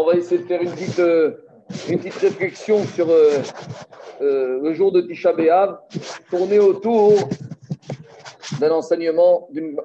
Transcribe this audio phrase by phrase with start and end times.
[0.00, 1.36] On va essayer de faire une petite, euh,
[1.86, 3.42] réflexion sur euh,
[4.22, 5.78] euh, le jour de Tisha B'Av,
[6.30, 7.18] tourner autour
[8.58, 9.78] d'un enseignement d'une.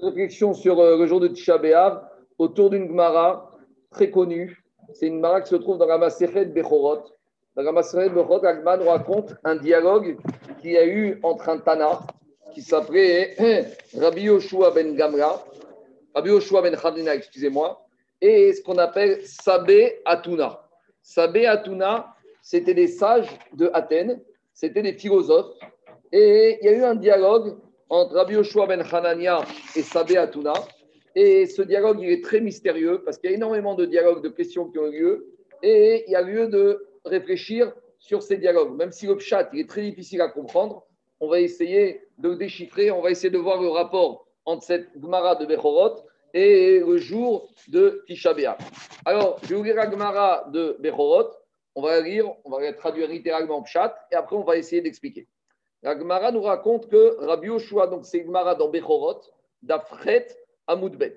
[0.00, 3.54] Réflexion sur le jour de Tisha B'Av autour d'une Gemara
[3.90, 4.64] très connue.
[4.94, 7.17] C'est une Gemara qui se trouve dans la Masechet Bechorot.
[7.58, 10.16] La Gemara nous raconte un dialogue
[10.60, 11.98] qu'il y a eu entre un Tana
[12.54, 13.34] qui s'appelait
[13.98, 15.44] Rabbi Yoshua ben Gamra,
[16.14, 17.84] Rabbi Yoshua ben Khadina, excusez-moi,
[18.20, 20.68] et ce qu'on appelle Sabé Atuna.
[21.02, 24.22] Sabé Atuna, c'était des sages de Athènes,
[24.54, 25.58] c'était des philosophes,
[26.12, 29.40] et il y a eu un dialogue entre Rabbi Yoshua ben Hanania
[29.74, 30.52] et Sabé Atuna,
[31.16, 34.28] et ce dialogue, il est très mystérieux parce qu'il y a énormément de dialogues, de
[34.28, 35.26] questions qui ont eu lieu,
[35.64, 38.76] et il y a lieu de réfléchir sur ces dialogues.
[38.76, 39.16] Même si le
[39.52, 40.86] il est très difficile à comprendre,
[41.20, 44.88] on va essayer de le déchiffrer, on va essayer de voir le rapport entre cette
[45.00, 48.34] Gemara de Bechorot et le jour de Tisha.
[49.04, 51.30] Alors, je vais vous lire la Gemara de Bechorot,
[51.74, 54.56] on va la lire, on va la traduire littéralement en pshat, et après on va
[54.56, 55.26] essayer d'expliquer.
[55.82, 59.20] La Gemara nous raconte que Rabbi Yoshua, donc c'est Gemara dans Bechorot,
[59.62, 60.28] d'Afret
[60.66, 61.16] à Moudbet.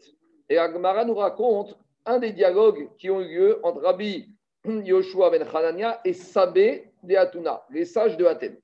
[0.50, 4.30] Et la Gemara nous raconte un des dialogues qui ont eu lieu entre Rabbi
[4.66, 8.58] Yoshua ben Hanania et Sabé de Hatuna, les sages de Athènes.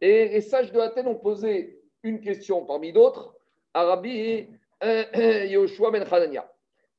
[0.00, 3.34] Et les sages de Athènes ont posé une question parmi d'autres
[3.74, 4.46] à Rabbi
[4.82, 6.50] euh, Yoshua ben Hanania.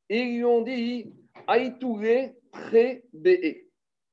[0.10, 1.14] Et ils lui ont dit
[1.48, 3.70] Aïtouré très béé.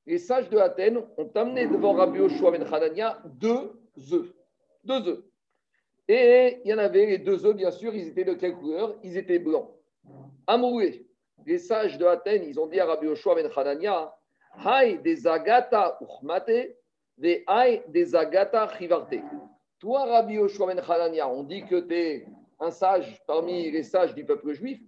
[0.07, 3.71] Les sages de Athènes ont amené devant Rabbi Yoshua ben Hanania deux
[4.11, 4.33] œufs.
[4.83, 5.23] Deux œufs.
[6.07, 8.95] Et il y en avait les deux œufs, bien sûr, ils étaient de quelle couleur?
[9.03, 9.71] Ils étaient blancs.
[10.45, 11.04] Amoué.
[11.45, 14.15] Les sages de Athènes, ils ont dit à Rabbi Yoshua ben Hanania
[14.65, 16.75] Hay des agata uchmate,
[17.17, 19.15] des hay des agata chivarte.
[19.79, 22.25] Toi, Rabbi Yoshua ben Hanania, on dit que tu es
[22.59, 24.79] un sage parmi les sages du peuple juif.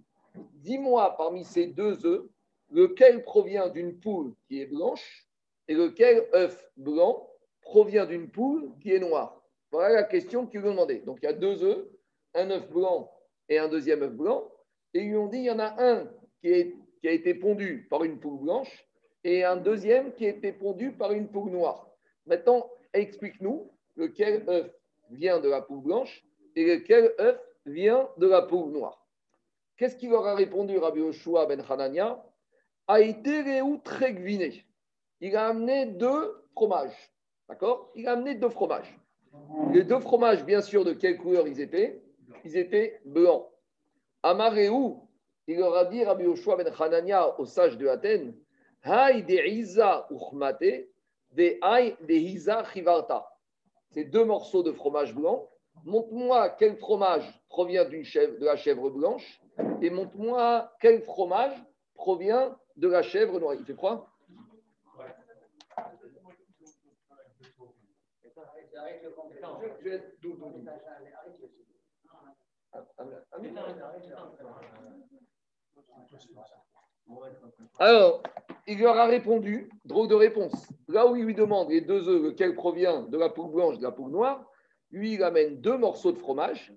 [0.54, 2.24] Dis-moi parmi ces deux œufs,
[2.70, 5.28] lequel provient d'une poule qui est blanche
[5.68, 7.28] et lequel œuf blanc
[7.62, 9.40] provient d'une poule qui est noire?
[9.70, 11.00] Voilà la question qu'ils lui ont demandé.
[11.00, 11.86] Donc il y a deux œufs,
[12.34, 13.12] un œuf blanc
[13.48, 14.50] et un deuxième œuf blanc.
[14.94, 16.08] Et ils lui ont dit il y en a un
[16.40, 18.86] qui, a été pondu par une poule blanche
[19.24, 21.88] et un deuxième qui a été pondu par une poule noire.
[22.26, 24.70] Maintenant, explique-nous lequel œuf
[25.10, 26.24] vient de la poule blanche
[26.56, 29.06] et lequel œuf vient de la poule noire.
[29.76, 32.24] Qu'est-ce qu'il leur a répondu Rabbi Yoshua ben Hanania?
[32.86, 34.64] Aïtereu tregviné.
[35.20, 37.12] Il a amené deux fromages.
[37.48, 37.90] D'accord?
[37.94, 38.98] Il a amené deux fromages.
[39.72, 42.02] Les deux fromages, bien sûr, de quelle couleur ils étaient?
[42.44, 43.46] Ils étaient blancs.
[44.22, 44.96] Amareu,
[45.48, 48.34] il leur a dit, Rabbi Yoshua ben Hanania, aux sages de Athènes,
[48.84, 50.88] Hay de Isa uchmate,
[51.32, 53.26] de Hay de Isa chivarta.
[53.90, 55.48] Ces deux morceaux de fromage blanc.
[55.84, 59.40] Montre-moi quel fromage provient chèvre, de la chèvre blanche
[59.80, 61.56] et montre-moi quel fromage
[61.94, 63.54] provient de la chèvre noire.
[63.54, 64.10] Il fait froid?
[77.78, 78.22] Alors,
[78.66, 80.68] il leur a répondu, drôle de réponse.
[80.88, 83.82] Là où il lui demande les deux œufs, lequel provient de la poule blanche, de
[83.82, 84.44] la poule noire,
[84.90, 86.74] lui, il amène deux morceaux de fromage.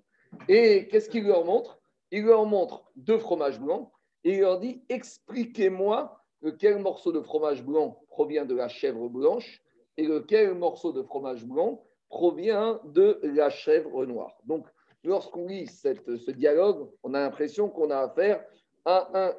[0.48, 1.80] Et qu'est-ce qu'il leur montre?
[2.10, 3.90] Il leur montre deux fromages blancs
[4.24, 9.62] et il leur dit expliquez-moi lequel morceau de fromage blanc provient de la chèvre blanche
[9.96, 14.36] et lequel morceau de fromage blanc provient de la chèvre noire.
[14.44, 14.66] Donc,
[15.04, 18.44] lorsqu'on lit ce dialogue, on a l'impression qu'on a affaire
[18.84, 19.34] à un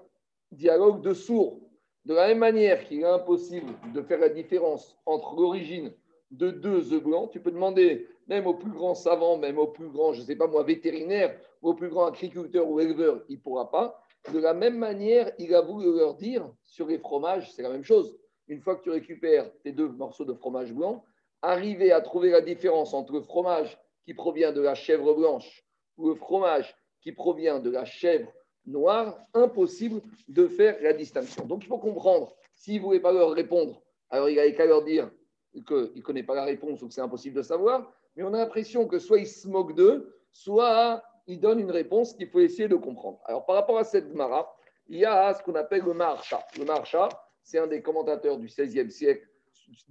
[0.51, 1.59] dialogue de sourds.
[2.05, 5.93] De la même manière qu'il est impossible de faire la différence entre l'origine
[6.31, 9.89] de deux œufs blancs, tu peux demander même au plus grand savant, même au plus
[9.89, 13.37] grand, je ne sais pas moi, vétérinaire, ou au plus grand agriculteur ou éleveur, il
[13.37, 14.01] ne pourra pas.
[14.31, 17.83] De la même manière, il a voulu leur dire sur les fromages, c'est la même
[17.83, 18.17] chose.
[18.47, 21.03] Une fois que tu récupères tes deux morceaux de fromage blanc,
[21.41, 25.65] arriver à trouver la différence entre le fromage qui provient de la chèvre blanche
[25.97, 28.31] ou le fromage qui provient de la chèvre
[28.65, 31.45] noire, impossible de faire la distinction.
[31.45, 34.83] Donc il faut comprendre, s'il ne voulait pas leur répondre, alors il n'avait qu'à leur
[34.83, 35.11] dire
[35.53, 38.37] qu'il ne connaît pas la réponse ou que c'est impossible de savoir, mais on a
[38.37, 42.67] l'impression que soit il se moque d'eux, soit il donne une réponse qu'il faut essayer
[42.67, 43.19] de comprendre.
[43.25, 44.55] Alors par rapport à cette Gemara,
[44.87, 46.43] il y a ce qu'on appelle le Maharsha.
[46.57, 47.09] Le Maharsha,
[47.41, 49.27] c'est un des commentateurs du 16e siècle,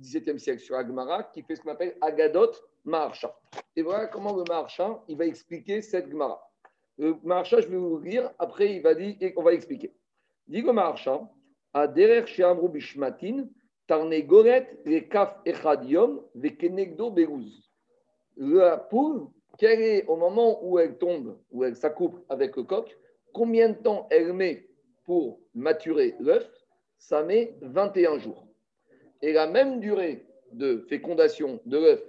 [0.01, 2.53] 17e siècle sur la Gemara, qui fait ce qu'on appelle Agadot
[2.85, 3.35] Maharsha.
[3.77, 6.52] Et voilà comment le Maharsha, il va expliquer cette Gemara.
[6.99, 9.93] Le Maharsha, je vais vous le lire, après il va dire, et on va expliquer.
[10.49, 11.29] Le Maharsha,
[11.73, 13.47] à derer she'amru bishmatin,
[13.87, 17.71] tarnegoret le kaf echad yom, vekenegdo berouz.
[18.37, 19.29] La poule
[19.59, 22.97] quel est, au moment où elle tombe, où elle s'accouple avec le coq,
[23.33, 24.69] combien de temps elle met
[25.05, 26.49] pour maturer l'œuf?
[26.99, 28.47] Ça met 21 jours.
[29.21, 32.03] Et la même durée de fécondation de l'œuf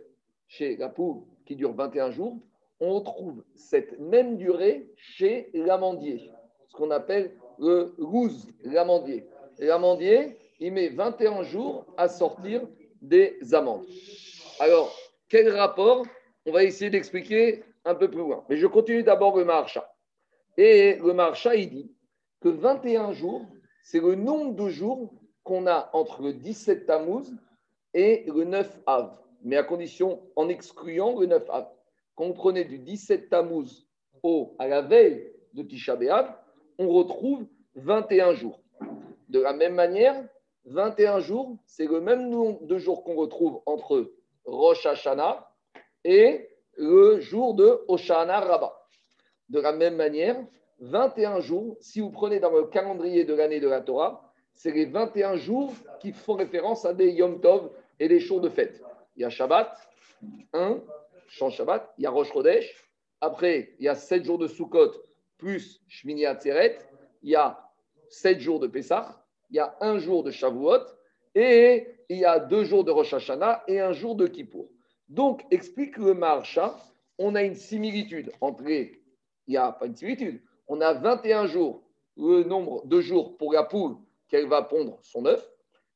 [0.47, 2.39] chez la poule qui dure 21 jours,
[2.80, 6.31] on retrouve cette même durée chez l'amandier,
[6.68, 9.25] ce qu'on appelle le rose, l'amandier.
[9.60, 12.68] L'amandier, il met 21 jours à sortir
[13.02, 13.86] des amandes.
[14.60, 14.96] Alors,
[15.30, 16.06] quel rapport?
[16.46, 18.44] On va essayer d'expliquer un peu plus loin.
[18.50, 19.94] Mais je continue d'abord le marcha.
[20.58, 21.92] Et le marcha, il dit
[22.42, 23.46] que 21 jours,
[23.84, 27.34] c'est le nombre de jours qu'on a entre le 17 Tammuz
[27.94, 31.68] et le 9 Av, mais à condition, en excluant le 9 Av
[32.15, 33.88] comprenait du 17 Tammuz
[34.21, 36.36] au, à la veille de Tisha B'Av,
[36.77, 37.45] on retrouve
[37.75, 38.60] 21 jours.
[39.30, 40.24] De la même manière,
[40.65, 44.13] 21 jours, c'est le même nombre de jours qu'on retrouve entre
[44.45, 45.50] Rosh Hashanah
[46.04, 48.74] et le jour de Hoshana Rabbah.
[49.50, 50.38] De la même manière,
[50.80, 54.86] 21 jours, si vous prenez dans le calendrier de l'année de la Torah, c'est les
[54.86, 58.81] 21 jours qui font référence à des Yom Tov et des jours de fête.
[59.15, 59.75] Il y a Shabbat,
[60.54, 60.80] 1,
[61.33, 62.71] change Shabbat, il y a Rosh Chodesh,
[63.19, 64.91] après, il y a 7 jours de Sukkot
[65.38, 66.77] plus Shmini Atzeret,
[67.24, 67.59] il y a
[68.09, 70.83] 7 jours de Pessah, il y a un jour de Shavuot,
[71.33, 74.69] et il y a deux jours de Rosh Hashanah et un jour de Kippour.
[75.09, 76.77] Donc, explique le Maharsha,
[77.18, 79.01] on a une similitude entre les...
[79.47, 80.41] Il n'y a pas une similitude.
[80.68, 81.83] On a 21 jours,
[82.15, 83.95] le nombre de jours pour la poule
[84.29, 85.44] qu'elle va pondre son œuf.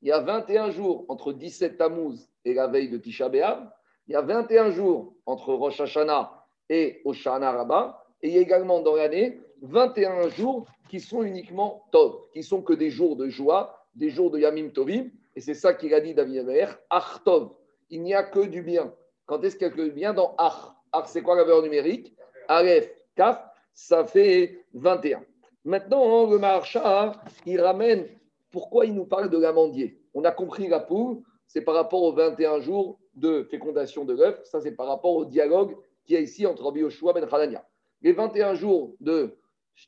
[0.01, 3.71] Il y a 21 jours entre 17 Tammuz et la veille de Tisha B'Av.
[4.07, 8.05] Il y a 21 jours entre Rosh Hashanah et Oshana Rabbah.
[8.21, 12.61] Et il y a également dans l'année 21 jours qui sont uniquement Tov, qui sont
[12.61, 15.09] que des jours de joie, des jours de Yamim Tovim.
[15.35, 17.51] Et c'est ça qu'il a dit David Amer, Ach Tov.
[17.89, 18.93] Il n'y a que du bien.
[19.25, 20.73] Quand est-ce qu'il y a que du bien Dans Ach.
[20.93, 22.15] Ach, c'est quoi la valeur numérique?
[22.47, 23.43] Aleph, Kaf,
[23.73, 25.21] ça fait 21.
[25.65, 27.11] Maintenant, le Maharsha,
[27.45, 28.07] il ramène
[28.51, 29.99] pourquoi il nous parle de l'amandier?
[30.13, 34.39] On a compris la poule, c'est par rapport aux 21 jours de fécondation de l'œuf.
[34.45, 35.75] Ça, c'est par rapport au dialogue
[36.05, 37.67] qui est ici entre Rabbi Yoshua ben Hanania.
[38.01, 39.37] Les 21 jours de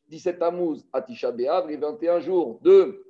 [0.09, 3.05] 17 Tammuz à Tisha B'Av, les 21 jours de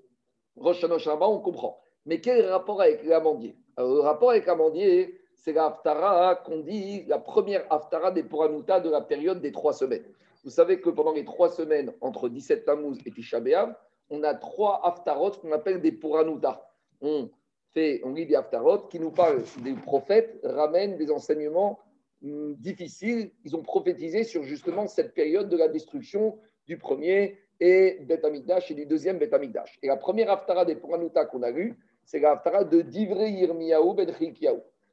[0.56, 1.82] Rosh on comprend.
[2.06, 3.56] Mais quel rapport avec l'amandier?
[3.78, 9.02] Le rapport avec l'amandier, c'est la qu'on dit, la première haftara des Puranuta de la
[9.02, 10.06] période des trois semaines.
[10.44, 13.74] Vous savez que pendant les trois semaines entre 17 Tammuz et Tisha B'Av,
[14.10, 16.66] on a trois haftarot qu'on appelle des Puranuta.
[17.02, 17.30] On,
[17.74, 21.80] fait, on lit des haftarot qui nous parlent des prophètes, ramènent des enseignements
[22.24, 23.32] hum, difficiles.
[23.46, 26.38] Ils ont prophétisé sur justement cette période de la destruction
[26.68, 28.26] du premier et Beth
[28.70, 29.36] et du deuxième Beth
[29.82, 33.94] Et la première Haftara des Puranuta qu'on a lu, c'est la Haftara de Divrei Yirmiyahu
[33.96, 34.10] Ben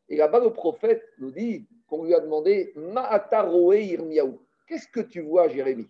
[0.09, 4.39] Et là-bas, le prophète nous dit qu'on lui a demandé Ma'ataroe Yirmiyahu.
[4.67, 5.89] Qu'est-ce que tu vois, Jérémie?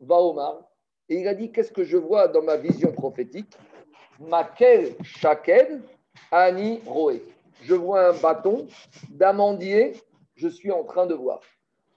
[0.00, 0.68] Va Omar.
[1.08, 3.56] Et il a dit Qu'est-ce que je vois dans ma vision prophétique?
[4.18, 5.82] Makel Shaken
[6.30, 7.22] Ani Roé.
[7.62, 8.66] Je vois un bâton
[9.10, 9.94] d'amandier,
[10.34, 11.40] je suis en train de voir.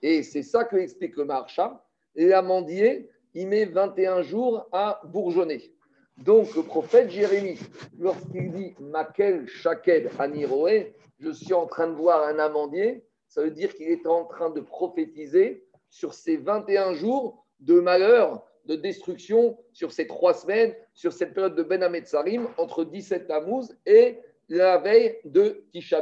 [0.02, 1.84] Et c'est ça que explique le Maharsha.
[2.16, 5.74] L'amandier, il met 21 jours à bourgeonner.
[6.18, 7.60] Donc, le prophète Jérémie,
[7.98, 13.52] lorsqu'il dit Makel Shaked Aniroé, je suis en train de voir un amandier, ça veut
[13.52, 19.58] dire qu'il est en train de prophétiser sur ces 21 jours de malheur, de destruction,
[19.74, 24.78] sur ces trois semaines, sur cette période de Ben Sarim, entre 17 Tammuz et la
[24.78, 26.02] veille de Tisha.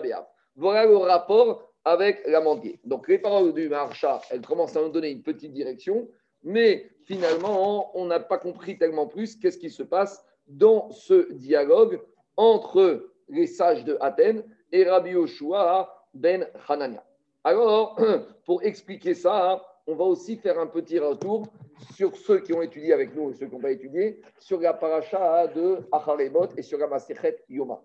[0.56, 2.80] Voilà le rapport avec l'amandier.
[2.84, 6.08] Donc, les paroles du Maharsha, elles commencent à nous donner une petite direction
[6.44, 12.02] mais finalement, on n'a pas compris tellement plus qu'est-ce qui se passe dans ce dialogue
[12.38, 17.04] entre les sages de Athènes et Rabbi Yoshua ben Hanania.
[17.44, 18.00] Alors,
[18.46, 21.48] pour expliquer ça, on va aussi faire un petit retour
[21.94, 24.74] sur ceux qui ont étudié avec nous et ceux qui n'ont pas étudié, sur la
[24.74, 27.82] paracha de Acharemot et sur la Maserhet Yoma.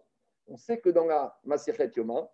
[0.49, 2.29] On sait que dans la Maserhet Yoma,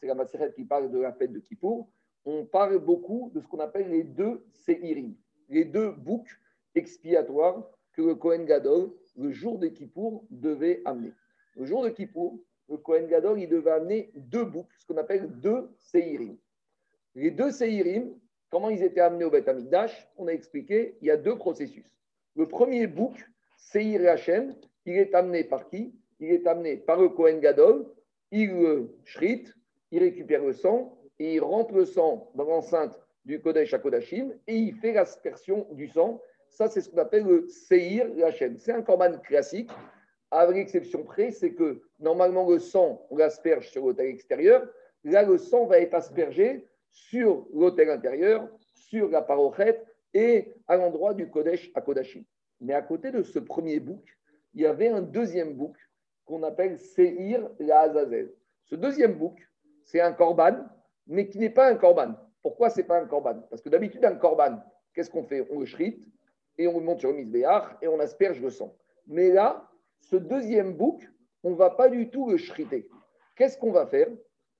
[0.00, 1.88] c'est la Maserhet qui parle de la fête de Kippour,
[2.24, 5.14] on parle beaucoup de ce qu'on appelle les deux Seirim
[5.52, 6.40] les deux boucs
[6.74, 7.62] expiatoires
[7.92, 11.12] que le Kohen Gadol, le jour de Kippour, devait amener.
[11.56, 15.28] Le jour de Kippour, le Kohen Gadol, il devait amener deux boucs, ce qu'on appelle
[15.40, 16.38] deux Seirim.
[17.14, 18.18] Les deux Seirim,
[18.52, 21.86] comment ils étaient amenés au Beth Amikdash On a expliqué, il y a deux processus.
[22.36, 23.24] Le premier bouc,
[23.56, 24.54] Seir Hachem,
[24.84, 25.94] il est amené par qui?
[26.20, 27.86] Il est amené par le Kohen Gadol,
[28.30, 29.44] il le shrit,
[29.90, 34.32] il récupère le sang et il rentre le sang dans l'enceinte du Kodesh à Kodashim
[34.46, 36.20] et il fait l'aspersion du sang.
[36.50, 38.58] Ça, c'est ce qu'on appelle le Seir Hachem.
[38.58, 39.70] C'est un korban classique,
[40.30, 44.68] avec l'exception près, c'est que normalement le sang, on l'asperge sur l'autel extérieur.
[45.04, 49.84] Là, le sang va être aspergé sur l'hôtel intérieur, sur la parochette
[50.14, 52.24] et à l'endroit du Kodesh à Kodashim.
[52.60, 54.16] Mais à côté de ce premier bouc,
[54.54, 55.76] il y avait un deuxième bouc
[56.24, 58.32] qu'on appelle Seir la Azazel.
[58.64, 59.36] Ce deuxième bouc,
[59.84, 60.66] c'est un korban,
[61.06, 62.14] mais qui n'est pas un korban.
[62.42, 63.40] Pourquoi c'est pas un korban?
[63.50, 64.62] Parce que d'habitude, un korban,
[64.94, 65.46] qu'est-ce qu'on fait?
[65.50, 66.06] On le shrite
[66.58, 68.76] et on le monte sur le misbéach et on asperge le sang.
[69.06, 69.68] Mais là,
[70.00, 71.08] ce deuxième bouc,
[71.42, 72.88] on ne va pas du tout le shriter.
[73.36, 74.08] Qu'est-ce qu'on va faire?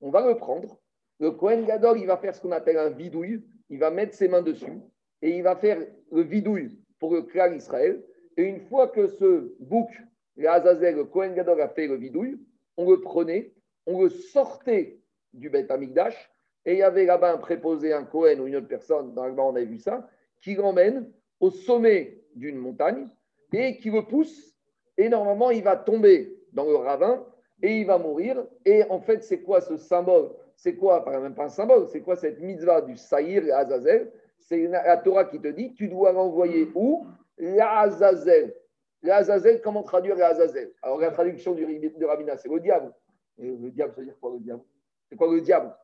[0.00, 0.80] On va le prendre.
[1.22, 3.44] Le Kohen Gadol, il va faire ce qu'on appelle un vidouille.
[3.70, 4.80] Il va mettre ses mains dessus
[5.22, 5.78] et il va faire
[6.10, 8.02] le vidouille pour le clan Israël.
[8.36, 9.88] Et une fois que ce bouc,
[10.36, 12.40] le Kohen Gadol a fait le vidouille,
[12.76, 13.52] on le prenait,
[13.86, 14.98] on le sortait
[15.32, 16.28] du Beth Amikdash
[16.66, 19.38] et il y avait là-bas un préposé, un Kohen ou une autre personne, dans le
[19.38, 20.08] on avait vu ça,
[20.40, 23.06] qui l'emmène au sommet d'une montagne
[23.52, 24.56] et qui le pousse.
[24.98, 27.24] Et normalement, il va tomber dans le ravin
[27.62, 28.44] et il va mourir.
[28.64, 32.14] Et en fait, c'est quoi ce symbole C'est quoi, même pas un symbole, c'est quoi
[32.14, 34.12] cette mitzvah du Saïr et Azazel?
[34.38, 37.04] C'est la Torah qui te dit tu dois l'envoyer où?
[37.36, 38.54] L'Azazel.
[39.02, 40.70] L'Azazel, comment traduire l'Azazel?
[40.80, 42.94] Alors, la traduction du, de c'est le diable.
[43.38, 44.62] Le diable, ça veut dire quoi le diable?
[45.08, 45.74] C'est quoi le diable?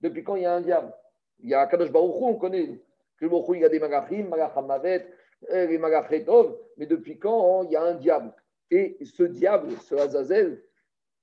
[0.00, 0.92] Depuis quand il y a un diable?
[1.40, 2.80] Il y a Kadosh Baruch on connaît.
[3.20, 5.04] Baruch il y a des magachim, magachamavet,
[5.50, 6.56] les magachetov.
[6.76, 8.32] Mais depuis quand il y a un diable?
[8.70, 10.62] Et ce diable, ce Azazel,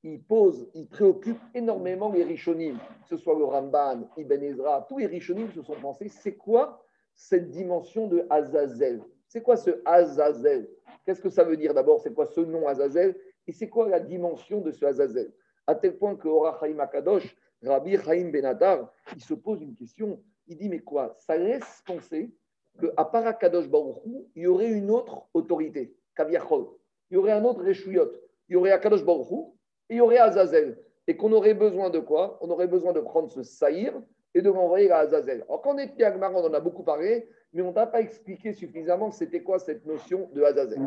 [0.03, 4.97] il pose, il préoccupe énormément les Rishonim, que ce soit le Ramban, Ibn Ezra, tous
[4.97, 6.83] les Rishonim se sont pensés, c'est quoi
[7.15, 9.01] cette dimension de Azazel?
[9.27, 10.69] C'est quoi ce Azazel?
[11.05, 11.99] Qu'est-ce que ça veut dire d'abord?
[11.99, 13.15] C'est quoi ce nom Azazel?
[13.45, 15.33] Et c'est quoi la dimension de ce Azazel?
[15.67, 20.21] À tel point que Ora Chaim Akadosh, Rabbi Chaim Benatar, il se pose une question,
[20.47, 21.15] il dit mais quoi?
[21.19, 22.31] Ça laisse penser
[22.79, 23.97] qu'à part Akadosh Baruch
[24.35, 26.67] il y aurait une autre autorité, Kaviachol.
[27.11, 28.09] Il y aurait un autre Reshuyot.
[28.47, 29.27] Il y aurait Akadosh Baruch
[29.89, 30.77] il y aurait Azazel.
[31.07, 32.37] Et qu'on aurait besoin de quoi?
[32.41, 33.93] On aurait besoin de prendre ce saïr
[34.35, 35.43] et de l'envoyer à Azazel.
[35.47, 38.01] Alors, quand on était à Gmar, on en a beaucoup parlé, mais on n'a pas
[38.01, 40.79] expliqué suffisamment c'était quoi cette notion de Azazel.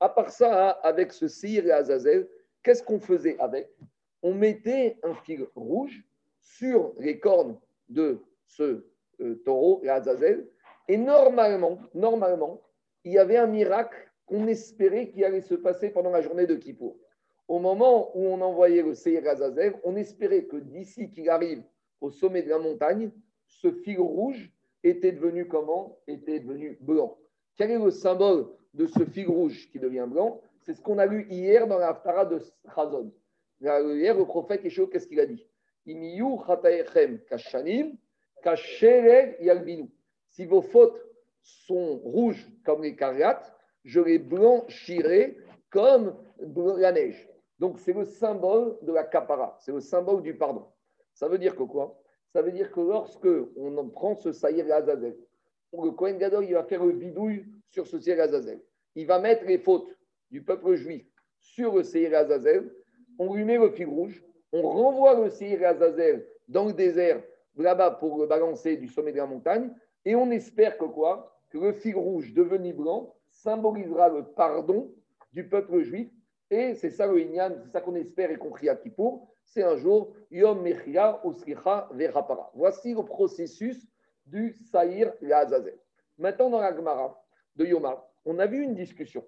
[0.00, 2.28] À part ça, avec ce saïr et Azazel,
[2.62, 3.70] qu'est-ce qu'on faisait avec?
[4.22, 6.02] On mettait un fil rouge
[6.40, 7.56] sur les cornes
[7.88, 8.84] de ce
[9.20, 10.48] euh, taureau, et Azazel,
[10.88, 12.60] et normalement, normalement,
[13.04, 16.56] il y avait un miracle qu'on espérait qui allait se passer pendant la journée de
[16.56, 16.96] Kippour
[17.50, 21.64] au moment où on envoyait le Seir Azazel, on espérait que d'ici qu'il arrive
[22.00, 23.10] au sommet de la montagne,
[23.48, 24.52] ce fil rouge
[24.84, 25.98] était devenu comment?
[26.06, 27.18] Était devenu blanc.
[27.56, 30.40] Quel est le symbole de ce fil rouge qui devient blanc?
[30.60, 32.38] C'est ce qu'on a lu hier dans la de
[32.72, 33.12] Chazon.
[33.60, 35.44] Hier, le prophète Yeshua, qu'est-ce qu'il a dit?
[40.28, 41.04] Si vos fautes
[41.42, 43.52] sont rouges comme les cariates,
[43.82, 45.36] je les blanchirai
[45.68, 46.14] comme
[46.78, 47.26] la neige.
[47.60, 50.64] Donc, c'est le symbole de la capara, c'est le symbole du pardon.
[51.12, 52.00] Ça veut dire que quoi?
[52.32, 55.14] Ça veut dire que lorsque on prend ce saïr Azazel,
[55.74, 58.62] le Kohen Gadol, va faire le bidouille sur ce saïr Azazel.
[58.94, 59.94] Il va mettre les fautes
[60.30, 61.04] du peuple juif
[61.38, 62.72] sur le saïr Azazel.
[63.18, 64.24] On lui met le fil rouge.
[64.52, 67.22] On renvoie le saïr Azazel dans le désert,
[67.56, 69.70] là-bas, pour le balancer du sommet de la montagne.
[70.06, 71.38] Et on espère que quoi?
[71.50, 74.90] Que le fil rouge devenu blanc symbolisera le pardon
[75.34, 76.10] du peuple juif
[76.50, 79.28] et c'est ça le Inyan, c'est ça qu'on espère et qu'on prie à Kippour.
[79.44, 82.50] C'est un jour Yom Mechia Usricha Verapara.
[82.54, 83.86] Voici le processus
[84.26, 85.78] du Saïr Azazel.
[86.18, 87.24] Maintenant, dans la Gemara
[87.56, 89.24] de Yoma, on a vu une discussion.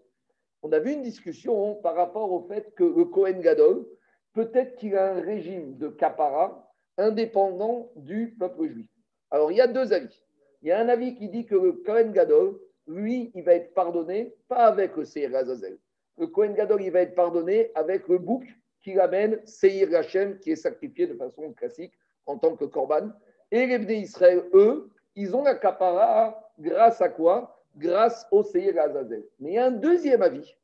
[0.62, 3.86] On a vu une discussion par rapport au fait que le Kohen Gadol,
[4.32, 8.90] peut-être qu'il a un régime de Kapara indépendant du peuple juif.
[9.30, 10.24] Alors, il y a deux avis.
[10.60, 13.74] Il y a un avis qui dit que le Kohen Gadol, lui, il va être
[13.74, 15.78] pardonné, pas avec le Seir Azazel
[16.22, 18.44] le Kohen Gadol, il va être pardonné avec le bouc
[18.80, 21.92] qui l'amène, Seir Hachem, qui est sacrifié de façon classique
[22.26, 23.10] en tant que korban.
[23.50, 27.60] Et les Bnei Israël, eux, ils ont la capara grâce à quoi?
[27.76, 29.24] Grâce au Seir Azazel.
[29.40, 30.56] Mais il y a un deuxième avis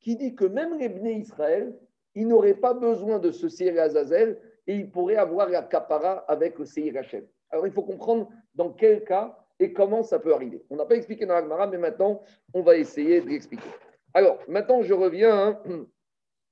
[0.00, 1.78] qui dit que même les Bnei Israël,
[2.16, 6.58] ils n'auraient pas besoin de ce Seir Azazel et ils pourraient avoir la capara avec
[6.58, 7.24] le Seir Hachem.
[7.50, 10.64] Alors il faut comprendre dans quel cas et comment ça peut arriver.
[10.70, 12.20] On n'a pas expliqué dans l'Agmara, mais maintenant,
[12.52, 13.70] on va essayer de l'expliquer.
[14.16, 15.86] Alors, maintenant, je reviens hein,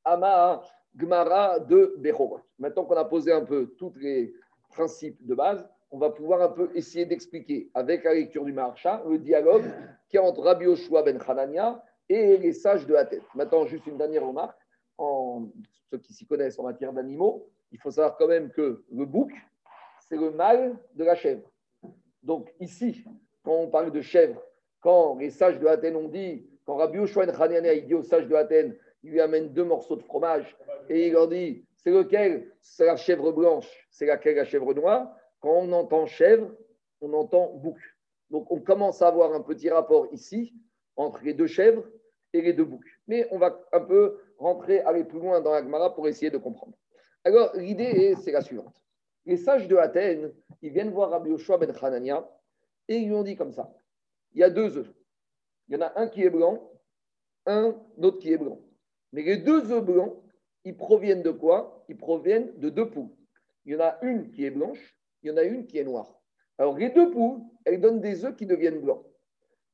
[0.05, 0.63] à ma
[0.99, 2.41] Gemara de Bechorot.
[2.59, 4.35] Maintenant qu'on a posé un peu tous les
[4.71, 9.05] principes de base, on va pouvoir un peu essayer d'expliquer avec la lecture du Maharsha
[9.09, 9.65] le dialogue
[10.09, 13.09] qui est entre Rabbi Yoshua ben Hanania et les sages de la.
[13.35, 14.59] Maintenant, juste une dernière remarque.
[14.99, 15.49] En,
[15.91, 19.33] ceux qui s'y connaissent en matière d'animaux, il faut savoir quand même que le bouc,
[20.01, 21.49] c'est le mâle de la chèvre.
[22.23, 23.05] Donc ici,
[23.45, 24.43] quand on parle de chèvre,
[24.81, 28.35] quand les sages de Athènes ont dit quand Rabbi Yoshua il dit aux sages de
[28.35, 30.57] Athènes, il lui amène deux morceaux de fromage
[30.89, 32.53] et il leur dit c'est lequel?
[32.61, 35.17] C'est la chèvre blanche, c'est laquelle la chèvre noire?
[35.41, 36.55] Quand on entend chèvre,
[37.01, 37.77] on entend bouc.
[38.31, 40.55] Donc on commence à avoir un petit rapport ici
[40.95, 41.85] entre les deux chèvres
[42.33, 42.87] et les deux boucs.
[43.09, 46.75] Mais on va un peu rentrer, aller plus loin dans l'Agmara pour essayer de comprendre.
[47.25, 48.81] Alors l'idée, c'est la suivante.
[49.27, 52.29] Les sages de Athènes, ils viennent voir Rabbi Yoshua ben Hanania
[52.89, 53.73] et ils lui ont dit comme ça.
[54.35, 54.93] Il y a deux œufs.
[55.73, 56.71] Il y en a un qui est blanc,
[57.47, 58.59] un autre qui est blanc.
[59.15, 60.23] Mais les deux œufs blancs,
[60.67, 61.83] ils proviennent de quoi?
[61.89, 63.09] Ils proviennent de deux poules.
[63.65, 65.85] Il y en a une qui est blanche, il y en a une qui est
[65.85, 66.21] noire.
[66.59, 69.03] Alors les deux poules, elles donnent des œufs qui deviennent blancs.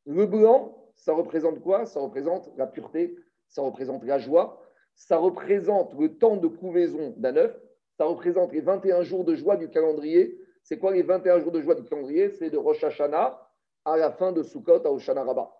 [0.06, 1.84] Le blanc, ça représente quoi?
[1.84, 3.16] Ça représente la pureté,
[3.48, 4.62] ça représente la joie,
[4.94, 7.60] ça représente le temps de couvaison d'un œuf,
[7.96, 10.38] ça représente les 21 jours de joie du calendrier.
[10.62, 12.30] C'est quoi les 21 jours de joie du calendrier?
[12.30, 13.50] C'est de Rosh Hashanah
[13.84, 15.57] à la fin de Sukkot à Oshana Rabbah.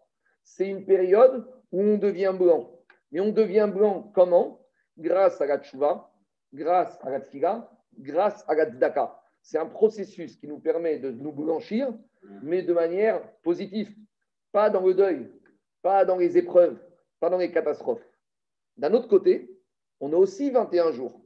[0.49, 2.73] C'est une période où on devient blanc.
[3.13, 4.67] Mais on devient blanc comment?
[4.97, 6.11] Grâce à la tchouva,
[6.53, 9.23] grâce à la grâce à la.
[9.43, 11.93] C'est un processus qui nous permet de nous blanchir,
[12.43, 13.95] mais de manière positive.
[14.51, 15.31] Pas dans le deuil,
[15.83, 16.79] pas dans les épreuves,
[17.21, 18.11] pas dans les catastrophes.
[18.77, 19.51] D'un autre côté,
[20.01, 21.21] on a aussi 21 jours,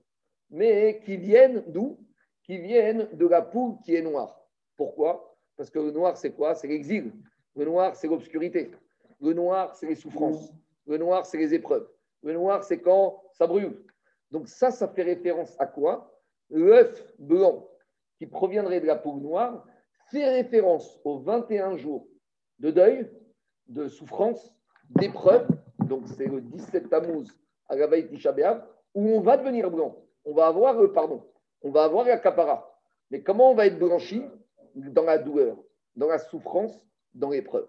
[0.51, 1.99] mais qui viennent d'où?
[2.43, 4.37] Qui viennent de la poule qui est noire.
[4.77, 5.37] Pourquoi?
[5.57, 6.57] Parce que le noir, c'est quoi?
[6.57, 7.13] C'est l'exil.
[7.55, 8.73] Le noir, c'est l'obscurité.
[9.23, 10.53] Le noir, c'est les souffrances.
[10.87, 11.89] Le noir, c'est les épreuves.
[12.23, 13.81] Le noir, c'est quand ça brûle.
[14.33, 16.21] Donc ça, ça fait référence à quoi?
[16.51, 17.69] L'œuf blanc
[18.19, 19.65] qui proviendrait de la poule noire
[20.11, 22.07] fait référence aux 21 jours
[22.59, 23.11] de deuil,
[23.69, 24.55] de souffrance,
[24.91, 25.47] d'épreuve.
[25.79, 27.29] Donc c'est le 17 Tammuz
[27.69, 28.11] à la veille
[28.95, 29.97] où on va devenir blanc.
[30.25, 31.25] On va avoir le pardon.
[31.63, 32.79] On va avoir la capara.
[33.11, 34.23] Mais comment on va être blanchi?
[34.75, 35.59] Dans la douleur,
[35.97, 36.81] dans la souffrance,
[37.13, 37.69] dans l'épreuve.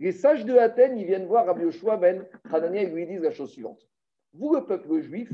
[0.00, 3.30] Les sages de Athènes, ils viennent voir Rabbi Yoshua ben Hanania et lui disent la
[3.30, 3.88] chose suivante.
[4.32, 5.30] Vous, le peuple juif,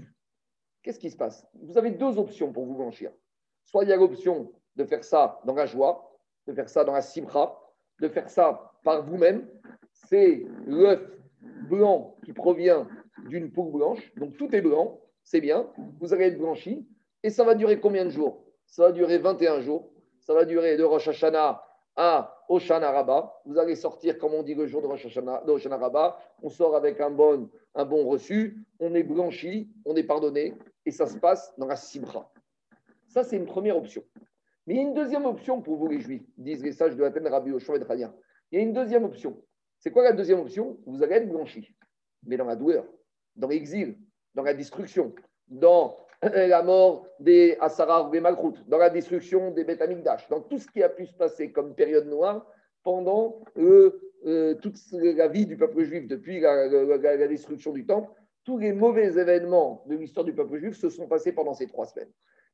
[0.83, 1.47] qu'est-ce qui se passe?
[1.55, 3.11] Vous avez deux options pour vous blanchir.
[3.65, 6.93] Soit il y a l'option de faire ça dans la joie, de faire ça dans
[6.93, 7.61] la simra,
[8.01, 9.49] de faire ça par vous-même.
[9.93, 11.01] C'est l'œuf
[11.69, 12.89] blanc qui provient
[13.29, 14.15] d'une poule blanche.
[14.17, 15.71] Donc tout est blanc, c'est bien.
[16.01, 16.89] Vous allez être blanchi.
[17.23, 18.45] Et ça va durer combien de jours?
[18.67, 19.91] Ça va durer 21 jours.
[20.21, 21.63] Ça va durer de Rosh Hashanah
[21.97, 23.41] à Oshana Rabba.
[23.45, 25.07] Vous allez sortir, comme on dit le jour de Rosh.
[26.43, 28.65] On sort avec un bon, un bon reçu.
[28.81, 30.55] On est blanchi, on est pardonné.
[30.87, 32.31] Et ça se passe dans la Simra.
[33.09, 34.03] Ça, c'est une première option.
[34.67, 37.05] Mais il y a une deuxième option pour vous, les Juifs, disent les sages de
[37.05, 38.15] Athènes, Rabbi Oshua et Drania.
[38.51, 39.43] Il y a une deuxième option.
[39.79, 40.79] C'est quoi la deuxième option?
[40.87, 41.77] Vous allez être blanchi,
[42.25, 42.87] mais dans la douleur,
[43.37, 43.99] dans l'exil,
[44.35, 45.15] dans la destruction,
[45.49, 45.99] dans
[46.35, 49.83] la mort des Assarar ou des dans la destruction des Beth
[50.31, 52.47] dans tout ce qui a pu se passer comme période noire
[52.83, 58.11] pendant euh, toute la vie du peuple juif depuis la, destruction du temple.
[58.45, 61.87] Tous les mauvais événements de l'histoire du peuple juif se sont passés pendant ces trois
[61.87, 62.13] semaines.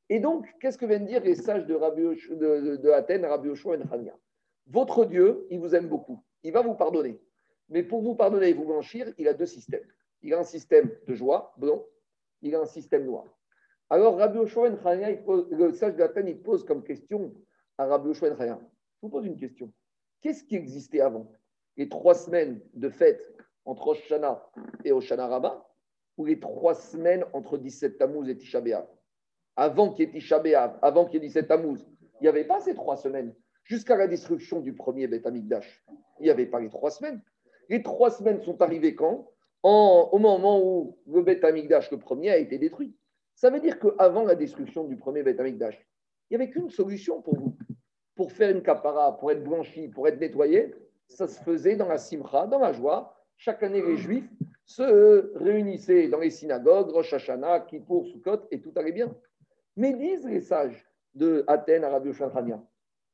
[0.09, 3.77] Et donc, qu'est-ce que viennent dire les sages de, Rabbi, de, Athènes, Rabbi Oshua et
[3.77, 4.13] Nechania
[4.67, 6.23] Votre Dieu, il vous aime beaucoup.
[6.43, 7.19] Il va vous pardonner.
[7.69, 9.85] Mais pour vous pardonner et vous blanchir, il a deux systèmes.
[10.21, 11.85] Il a un système de joie, blanc.
[12.41, 13.25] Il a un système noir.
[13.91, 15.09] Alors, Rabbi Nechania,
[15.51, 17.35] le sage d'Athènes, il pose comme question
[17.77, 18.57] à Rabbi Oshua Nechania.
[18.61, 19.69] Je vous pose une question.
[20.21, 21.29] Qu'est-ce qui existait avant
[21.75, 23.21] Les trois semaines de fête
[23.65, 24.49] entre Oshana
[24.85, 25.67] et Oshana Rabbah
[26.15, 28.61] ou les trois semaines entre 17 Tammuz et Tisha
[29.57, 30.41] avant qu'il y ait Tisha
[30.81, 31.85] avant qu'il y ait 17 Tammuz,
[32.21, 33.35] il n'y avait pas ces trois semaines.
[33.65, 35.85] Jusqu'à la destruction du premier Beth Amikdash,
[36.21, 37.21] il n'y avait pas les trois semaines.
[37.67, 39.27] Les trois semaines sont arrivées quand?
[39.63, 42.95] Au moment où le Beth Amikdash, le premier, a été détruit.
[43.41, 45.83] Ça veut dire qu'avant la destruction du premier Beth Amikdash,
[46.29, 47.57] il n'y avait qu'une solution pour vous.
[48.13, 50.75] Pour faire une capara, pour être blanchi, pour être nettoyé,
[51.07, 53.17] ça se faisait dans la simcha, dans la joie.
[53.37, 54.29] Chaque année, les Juifs
[54.63, 59.11] se réunissaient dans les synagogues, Rosh Hashanah, Kippour, Sukkot, et tout allait bien.
[59.75, 62.11] Mais disent les sages de Athènes, Arabie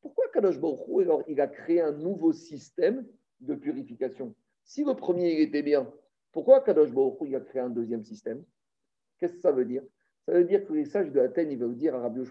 [0.02, 3.08] pourquoi Kadosh Baruch alors, il a créé un nouveau système
[3.40, 4.36] de purification?
[4.66, 5.90] Si le premier était bien,
[6.34, 8.44] pourquoi Kadosh Baruch il a créé un deuxième système?
[9.20, 9.84] Qu'est-ce que ça veut dire?
[10.28, 12.22] Ça veut dire que les sages de Athènes, ils veulent dire à Rabbi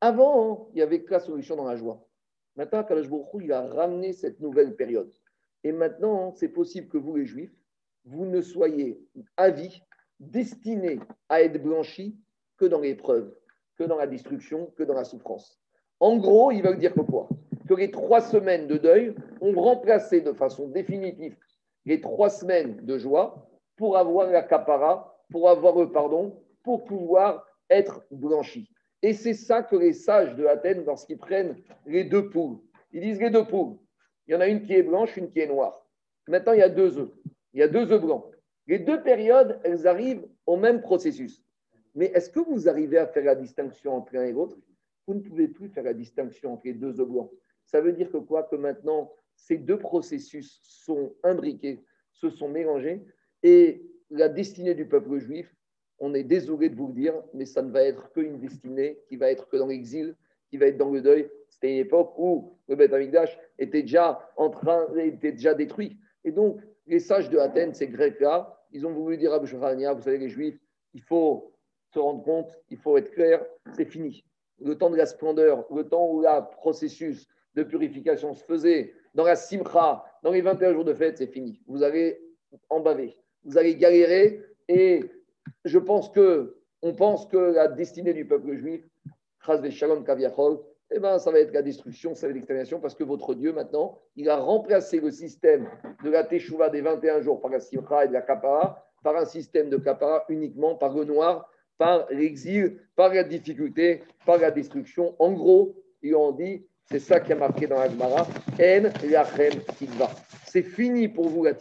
[0.00, 2.04] avant, il n'y avait que la solution dans la joie.
[2.56, 3.08] Maintenant, Baruch
[3.40, 5.12] il a ramené cette nouvelle période.
[5.62, 7.54] Et maintenant, c'est possible que vous, les Juifs,
[8.04, 9.00] vous ne soyez
[9.36, 9.82] à vie
[10.18, 12.18] destinés à être blanchis
[12.56, 13.32] que dans l'épreuve,
[13.78, 15.60] que dans la destruction, que dans la souffrance.
[16.00, 17.28] En gros, il veut dire que quoi?
[17.68, 21.36] Que les trois semaines de deuil ont remplacé de façon définitive
[21.84, 27.46] les trois semaines de joie pour avoir la capara, pour avoir le pardon, pour pouvoir
[27.70, 28.68] être blanchi.
[29.00, 32.58] Et c'est ça que les sages de Athènes, lorsqu'ils prennent les deux poules,
[32.92, 33.76] ils disent les deux poules.
[34.26, 35.86] Il y en a une qui est blanche, une qui est noire.
[36.26, 37.12] Maintenant, il y a deux œufs.
[37.52, 38.24] Il y a deux œufs blancs.
[38.66, 41.40] Les deux périodes, elles arrivent au même processus.
[41.94, 44.56] Mais est-ce que vous arrivez à faire la distinction entre l'un et l'autre?
[45.06, 47.30] Vous ne pouvez plus faire la distinction entre les deux oblongs.
[47.64, 48.42] Ça veut dire que quoi?
[48.42, 53.06] Que maintenant, ces deux processus sont imbriqués, se sont mélangés,
[53.44, 55.55] et la destinée du peuple juif,
[55.98, 59.16] on est désolé de vous le dire, mais ça ne va être qu'une destinée qui
[59.16, 60.14] va être que dans l'exil,
[60.50, 61.28] qui va être dans le deuil.
[61.48, 65.96] C'était une époque où le Beth Amikdash était déjà en train, était déjà détruit.
[66.24, 70.18] Et donc, les sages de Athènes, ces Grecs-là, ils ont voulu dire à vous savez,
[70.18, 70.58] les Juifs,
[70.92, 71.52] il faut
[71.92, 74.24] se rendre compte, il faut être clair, c'est fini.
[74.60, 79.24] Le temps de la splendeur, le temps où le processus de purification se faisait dans
[79.24, 81.60] la simcha, dans les 21 jours de fête, c'est fini.
[81.66, 82.20] Vous allez
[82.68, 82.82] en
[83.44, 85.04] vous allez galérer et
[85.64, 88.84] je pense que on pense que la destinée du peuple juif,
[89.70, 90.58] Shalom Kaviachol,
[90.90, 93.52] eh ben, ça va être la destruction, ça va être l'extermination, parce que votre Dieu,
[93.52, 95.68] maintenant, il a remplacé le système
[96.04, 99.24] de la Teshuvah des 21 jours par la Simcha et de la Kapara par un
[99.24, 105.14] système de Kapara uniquement par le noir, par l'exil, par la difficulté, par la destruction.
[105.18, 108.26] En gros, ils ont dit, c'est ça qui a marqué dans la Gemara,
[108.58, 110.10] En Yachem Tikva.
[110.56, 111.52] C'est fini pour vous la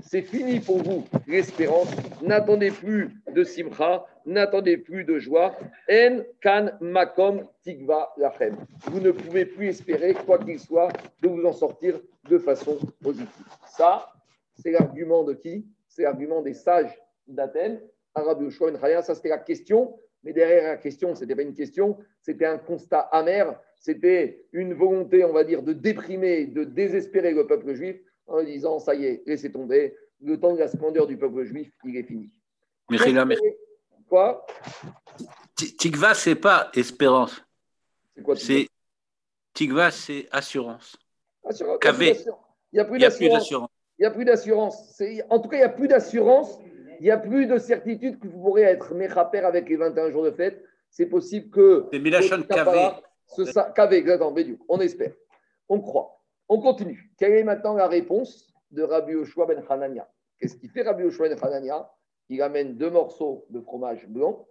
[0.00, 1.86] c'est fini pour vous l'espérance.
[2.20, 5.56] N'attendez plus de Simcha, n'attendez plus de joie.
[5.88, 8.56] En Kan Makom Tikva Lachem.
[8.86, 10.88] Vous ne pouvez plus espérer, quoi qu'il soit,
[11.22, 13.28] de vous en sortir de façon positive.
[13.68, 14.12] Ça,
[14.56, 15.68] c'est l'argument de qui?
[15.86, 17.80] C'est l'argument des sages d'Athènes.
[18.16, 19.96] Arabe Yoshua Ben ça c'était la question.
[20.24, 24.72] Mais derrière la question, ce n'était pas une question, c'était un constat amer, c'était une
[24.74, 29.04] volonté, on va dire, de déprimer, de désespérer le peuple juif en disant ça y
[29.06, 32.30] est, laissez tomber, le temps de la splendeur du peuple juif, il est fini.
[32.90, 32.98] Mais
[34.08, 34.46] Quoi?
[35.56, 37.42] Tigva, c'est pas espérance.
[38.14, 38.34] C'est quoi
[39.52, 40.96] Tigva, c'est assurance.
[41.44, 41.78] Assurance.
[42.72, 43.50] Il n'y a plus d'assurance.
[43.98, 45.02] Il n'y a plus d'assurance.
[45.30, 46.58] En tout cas, il n'y a plus d'assurance.
[47.00, 50.24] Il n'y a plus de certitude que vous pourrez être méchaper avec les 21 jours
[50.24, 50.62] de fête.
[50.90, 51.86] C'est possible que.
[51.92, 52.90] C'est Milachon Kavé.
[53.74, 54.34] Kavé, exactement.
[54.68, 55.12] On espère.
[55.68, 56.23] On croit.
[56.48, 57.10] On continue.
[57.18, 60.10] Quelle est maintenant la réponse de Rabbi Yoshua ben Hanania?
[60.38, 61.90] Qu'est-ce qu'il fait Rabbi Yoshua ben Hanania?
[62.28, 64.46] Il amène deux morceaux de fromage blanc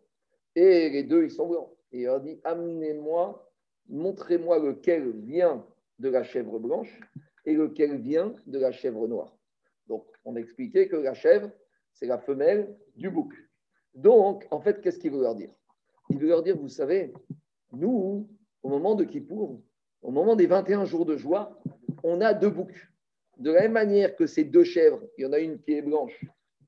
[0.56, 1.69] et les deux, ils sont blancs.
[1.91, 3.51] Et il leur dit Amenez-moi,
[3.89, 5.65] montrez-moi lequel vient
[5.99, 6.99] de la chèvre blanche
[7.45, 9.38] et lequel vient de la chèvre noire.
[9.88, 11.51] Donc, on expliquait que la chèvre,
[11.93, 13.34] c'est la femelle du bouc.
[13.93, 15.53] Donc, en fait, qu'est-ce qu'il veut leur dire?
[16.10, 17.13] Il veut leur dire Vous savez,
[17.71, 18.29] nous,
[18.62, 19.62] au moment de Kippour,
[20.01, 21.60] au moment des 21 jours de joie,
[22.04, 22.89] on a deux boucs.
[23.38, 25.82] De la même manière que ces deux chèvres, il y en a une qui est
[25.82, 26.24] blanche,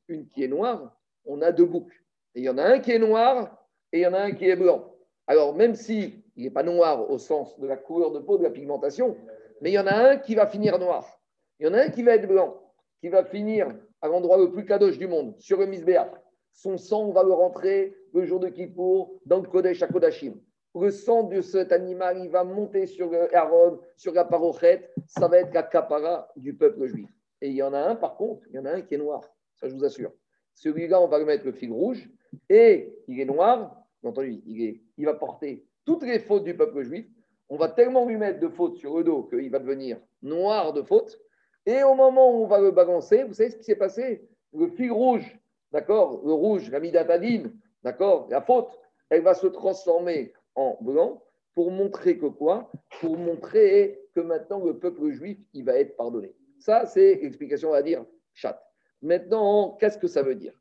[0.07, 1.91] une qui est noire, on a deux boucs.
[2.33, 4.31] Et il y en a un qui est noir et il y en a un
[4.31, 4.95] qui est blanc.
[5.27, 8.43] Alors, même si il n'est pas noir au sens de la couleur de peau, de
[8.43, 9.15] la pigmentation,
[9.61, 11.21] mais il y en a un qui va finir noir.
[11.59, 12.61] Il y en a un qui va être blanc,
[12.99, 13.67] qui va finir
[14.01, 16.11] à l'endroit le plus kadosh du monde, sur le misbéa.
[16.51, 20.35] Son sang va le rentrer le jour de Kippour dans le Kodesh à Kodashim
[20.75, 25.39] le sang de cet animal, il va monter sur Aaron, sur la parochette, ça va
[25.39, 27.09] être la capara du peuple juif.
[27.41, 28.97] Et il y en a un, par contre, il y en a un qui est
[28.97, 29.21] noir,
[29.55, 30.11] ça je vous assure.
[30.53, 32.09] Celui-là, on va le mettre le fil rouge,
[32.49, 36.83] et il est noir, entendu, il, est, il va porter toutes les fautes du peuple
[36.83, 37.07] juif.
[37.49, 40.81] On va tellement lui mettre de fautes sur le dos qu'il va devenir noir de
[40.81, 41.19] fautes.
[41.65, 44.27] Et au moment où on va le balancer, vous savez ce qui s'est passé?
[44.53, 45.39] Le fil rouge,
[45.71, 46.21] d'accord?
[46.25, 48.27] Le rouge, la midatadine, d'accord?
[48.29, 52.71] La faute, elle va se transformer en blanc pour montrer que quoi?
[52.99, 56.33] Pour montrer que maintenant le peuple juif, il va être pardonné.
[56.59, 58.61] Ça, c'est l'explication, on va dire, chat.
[59.01, 60.53] Maintenant, qu'est-ce que ça veut dire?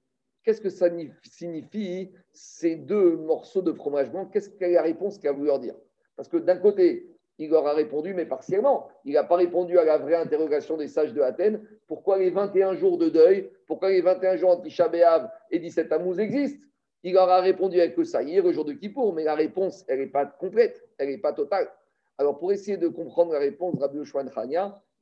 [0.45, 0.89] Qu'est-ce que ça
[1.23, 4.27] signifie ces deux morceaux de fromage blanc?
[4.27, 5.75] Qu'est-ce la réponse qu'il a voulu leur dire?
[6.17, 8.89] Parce que d'un côté, il leur a répondu, mais partiellement.
[9.05, 11.67] Il n'a pas répondu à la vraie interrogation des sages de Athènes.
[11.89, 13.51] Pourquoi les 21 jours de deuil?
[13.67, 14.77] Pourquoi les 21 jours anti
[15.51, 16.65] et 17 Tammuz existent?
[17.05, 20.01] Il leur a répondu avec le saïr le jour de Kippour, mais la réponse, elle
[20.01, 21.69] n'est pas complète, elle n'est pas totale.
[22.17, 24.25] Alors, pour essayer de comprendre la réponse de Rabbi Yoshua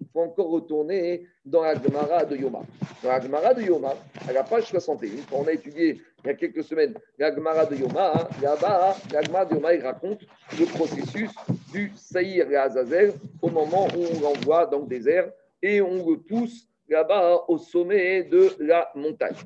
[0.02, 2.62] il faut encore retourner dans la Gemara de Yoma.
[3.04, 3.94] Dans la Gemara de Yoma,
[4.28, 7.66] à la page 61, quand on a étudié il y a quelques semaines la Gemara
[7.66, 10.22] de Yoma, hein, là-bas, la Gemara de Yoma, il raconte
[10.58, 11.30] le processus
[11.72, 15.30] du Saïr et Azazel au moment où on l'envoie dans le désert
[15.62, 19.36] et on le pousse là-bas au sommet de la montagne.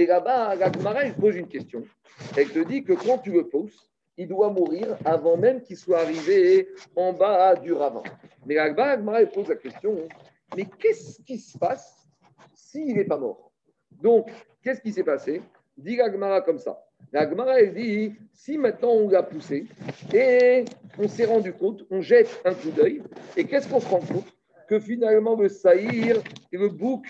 [0.00, 1.84] Et là-bas, la Gemara, elle pose une question.
[2.34, 6.00] Elle te dit que quand tu le pousses, il doit mourir avant même qu'il soit
[6.00, 8.02] arrivé en bas du ravin.
[8.46, 10.08] Mais la Gemara, elle pose la question
[10.56, 12.08] mais qu'est-ce qui se passe
[12.54, 13.52] s'il n'est pas mort?
[14.00, 14.30] Donc,
[14.62, 15.42] qu'est-ce qui s'est passé?
[15.76, 16.82] Dit la Gemara comme ça.
[17.12, 19.66] La Gemara, elle dit si maintenant on l'a poussé
[20.14, 20.64] et
[20.98, 23.02] on s'est rendu compte, on jette un coup d'œil,
[23.36, 24.32] et qu'est-ce qu'on se rend compte?
[24.66, 27.06] Que finalement, le Saïr et le bouc,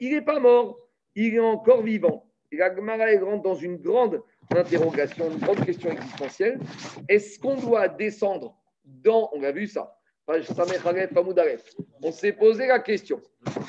[0.00, 0.83] il n'est pas mort
[1.14, 2.26] il est encore vivant.
[2.50, 4.22] Et la Gemara rentre dans une grande
[4.54, 6.60] interrogation, une grande question existentielle.
[7.08, 13.20] Est-ce qu'on doit descendre dans, on a vu ça, on s'est posé la question.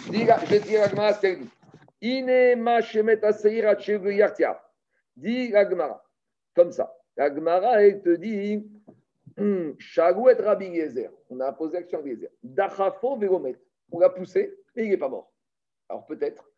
[0.06, 0.12] Je
[0.50, 1.40] vais dire à ce qu'elle
[5.18, 5.50] dit.
[5.50, 5.70] La
[6.54, 6.96] comme ça.
[7.18, 8.66] La Gemara, elle te dit
[9.80, 11.12] Shagouet Rabbi Yezer.
[11.30, 12.30] On a posé l'action Rabbi Yezer.
[12.42, 13.58] Dachafo Velomet.
[13.92, 15.34] On l'a poussé et il n'est pas mort.
[15.90, 16.50] Alors peut-être.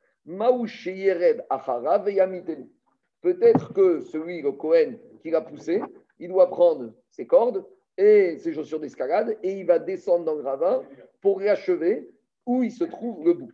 [3.21, 5.81] Peut-être que celui, le Cohen, qui l'a poussé,
[6.19, 7.65] il doit prendre ses cordes
[7.97, 10.83] et ses chaussures d'escalade et il va descendre dans le ravin
[11.21, 12.09] pour réachever
[12.45, 13.53] où il se trouve le bouc.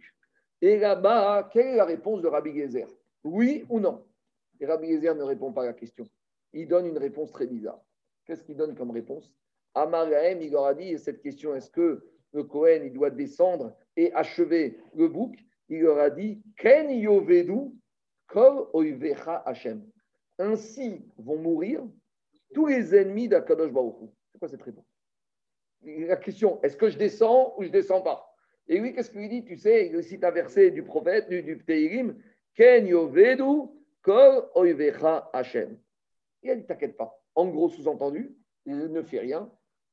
[0.62, 2.88] Et là-bas, quelle est la réponse de Rabbi Gezer?
[3.24, 4.04] Oui ou non?
[4.60, 6.06] Et Rabbi Gezer ne répond pas à la question.
[6.54, 7.82] Il donne une réponse très bizarre.
[8.26, 9.32] Qu'est-ce qu'il donne comme réponse?
[9.76, 14.12] Amarahem, il leur a dit cette question est-ce que le Cohen il doit descendre et
[14.14, 15.36] achever le bouc?
[15.70, 17.72] Il leur a dit Ken yovedu
[18.28, 18.68] kol
[19.46, 19.84] Hashem.
[20.40, 21.84] Ainsi vont mourir
[22.54, 24.86] tous les ennemis d'Akadosh Baruch c'est quoi cette réponse?
[25.84, 28.34] La question, est-ce que je descends ou je ne descends pas?
[28.68, 29.44] Et oui, qu'est-ce qu'il dit?
[29.44, 31.64] Tu sais, il cite un verset du prophète, du, du
[32.56, 33.70] Ken yovedu
[34.02, 35.78] kol oivecha Hashem.
[36.42, 37.20] Il a dit, t'inquiète pas.
[37.36, 39.52] En gros, sous-entendu, il ne fait rien,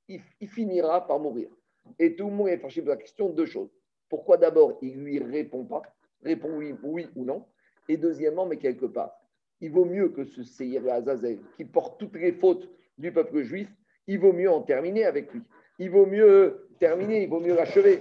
[0.08, 1.50] il, finira par mourir.
[1.98, 3.70] Et tout le monde est fâché pour la question deux choses.
[4.10, 5.82] Pourquoi d'abord il lui répond pas,
[6.22, 7.46] répond oui, oui ou non?
[7.88, 9.12] Et deuxièmement, mais quelque part,
[9.60, 12.68] il vaut mieux que ce Seir Azazel, qui porte toutes les fautes
[12.98, 13.68] du peuple juif,
[14.06, 15.42] il vaut mieux en terminer avec lui.
[15.78, 18.00] Il vaut mieux terminer, il vaut mieux l'achever.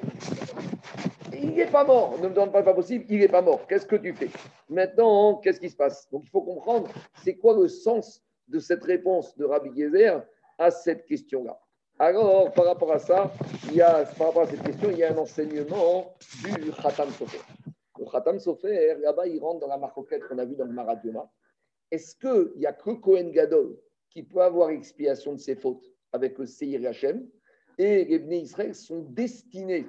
[1.31, 2.17] Il n'est pas mort.
[2.19, 3.65] Ne me demande pas pas possible, il n'est pas mort.
[3.67, 4.29] Qu'est-ce que tu fais?
[4.67, 6.09] Maintenant, qu'est-ce qui se passe?
[6.09, 6.89] Donc il faut comprendre,
[7.23, 10.25] c'est quoi le sens de cette réponse de Rabbi Gezer
[10.57, 11.57] à cette question-là?
[12.01, 13.29] Alors, par rapport à ça,
[13.65, 17.09] il y a, par rapport à cette question, il y a un enseignement du Khatam
[17.09, 17.41] Sofer.
[17.99, 21.29] Le Khatam Sofer, là-bas, il rentre dans la marcoquette qu'on a vue dans le Maradona.
[21.91, 23.75] Est-ce qu'il n'y a que Cohen Gadol
[24.09, 25.83] qui peut avoir expiation de ses fautes
[26.13, 27.27] avec le Seir Hachem
[27.77, 29.85] et les Bnei Israël sont destinés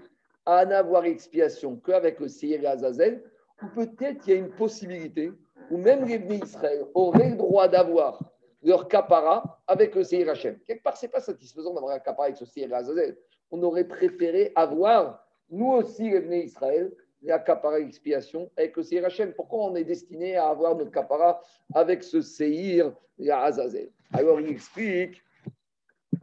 [0.46, 3.22] à n'avoir expiation qu'avec le Seir Azazel
[3.62, 5.30] ou peut-être il y a une possibilité
[5.70, 8.29] où même les Bnei Israël auraient le droit d'avoir
[8.62, 10.58] leur capara avec le Seir Hachem.
[10.66, 13.16] Quelque part, ce n'est pas satisfaisant d'avoir un capara avec ce Seir Azazel.
[13.50, 16.92] On aurait préféré avoir, nous aussi, les Israël,
[17.22, 19.32] la capara expiation avec le Seir Hachem.
[19.34, 21.40] Pourquoi on est destiné à avoir notre capara
[21.74, 22.92] avec ce Seir
[23.30, 23.90] Azazel?
[24.12, 25.22] Alors, il explique,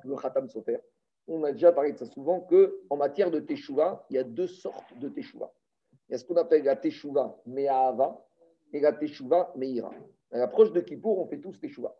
[0.03, 0.79] le Khatam Sofer,
[1.27, 4.47] on a déjà parlé de ça souvent, qu'en matière de Teshuvah, il y a deux
[4.47, 5.51] sortes de Teshuvah.
[6.07, 8.25] Il y a ce qu'on appelle la Teshuvah Me'ahava
[8.71, 9.91] et la Teshuvah Me'ira.
[10.31, 11.95] À l'approche de Kippour, on fait tous Teshuvah.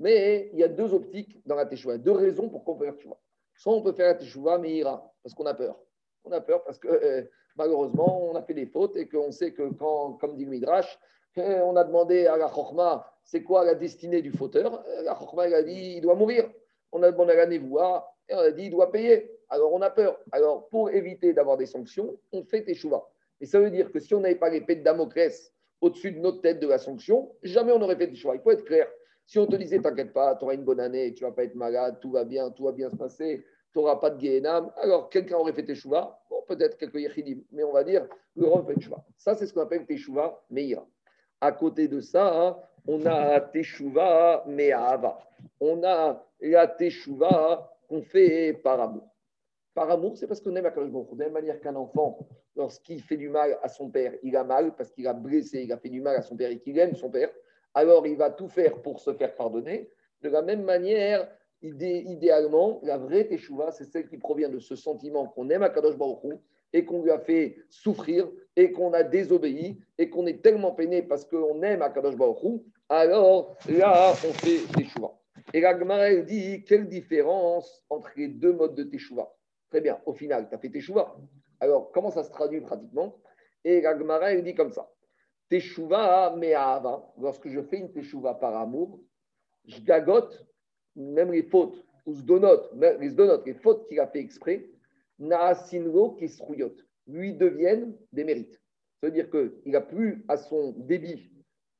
[0.00, 2.96] Mais il y a deux optiques dans la Teshuvah, deux raisons pour qu'on peut faire
[2.96, 3.18] Teshuvah.
[3.54, 5.78] Soit on peut faire la Teshuvah, mais ira, parce qu'on a peur.
[6.24, 7.22] On a peur parce que euh,
[7.56, 10.98] malheureusement, on a fait des fautes et qu'on sait que quand, comme dit le Midrash,
[11.38, 15.14] euh, on a demandé à la Chorma, c'est quoi la destinée du fauteur euh, La
[15.14, 16.50] Chorma, a dit, il doit mourir.
[16.92, 19.30] On a demandé à la et on a dit, il doit payer.
[19.50, 20.18] Alors on a peur.
[20.32, 23.06] Alors pour éviter d'avoir des sanctions, on fait Teshuvah.
[23.40, 26.40] Et ça veut dire que si on n'avait pas l'épée de Damoclès au-dessus de notre
[26.40, 28.36] tête de la sanction, jamais on n'aurait fait Teshuvah.
[28.36, 28.88] Il faut être clair.
[29.30, 31.44] Si on te disait, t'inquiète pas, tu auras une bonne année, tu ne vas pas
[31.44, 34.72] être malade, tout va bien, tout va bien se passer, tu n'auras pas de guénam,
[34.76, 38.64] alors quelqu'un aurait fait teshuva, bon, peut-être quelques yechidim, mais on va dire, le rond
[38.64, 39.04] fait teshuva.
[39.16, 40.84] Ça, c'est ce qu'on appelle teshuva meira.
[41.40, 45.20] À côté de ça, on a teshuva me'ava.
[45.60, 49.14] On a la teshuva qu'on fait par amour.
[49.74, 52.18] Par amour, c'est parce qu'on aime la De la même manière qu'un enfant,
[52.56, 55.72] lorsqu'il fait du mal à son père, il a mal parce qu'il a blessé, il
[55.72, 57.30] a fait du mal à son père et qu'il aime son père
[57.74, 59.90] alors il va tout faire pour se faire pardonner.
[60.22, 61.28] De la même manière,
[61.62, 65.96] idéalement, la vraie teshuva, c'est celle qui provient de ce sentiment qu'on aime à Kadosh
[65.96, 66.38] Baruch
[66.72, 71.02] et qu'on lui a fait souffrir et qu'on a désobéi et qu'on est tellement peiné
[71.02, 75.12] parce qu'on aime à Kadosh Baruch alors là, on fait teshuva.
[75.54, 79.32] Et la Gemara, dit, quelle différence entre les deux modes de teshuva?
[79.70, 81.16] Très bien, au final, tu as fait teshuva.
[81.60, 83.16] Alors, comment ça se traduit pratiquement?
[83.64, 84.90] Et la Gemara, dit comme ça.
[85.50, 89.00] Teshuva me'ava, lorsque je fais une teshuva par amour,
[89.66, 90.46] je gagote
[90.94, 93.10] même les fautes, ou zdonote, les
[93.44, 94.70] les fautes qu'il a fait exprès,
[95.18, 96.74] na'asinro kisruyot,
[97.08, 98.60] lui deviennent des mérites.
[99.00, 101.32] Ça veut dire qu'il n'a plus à son débit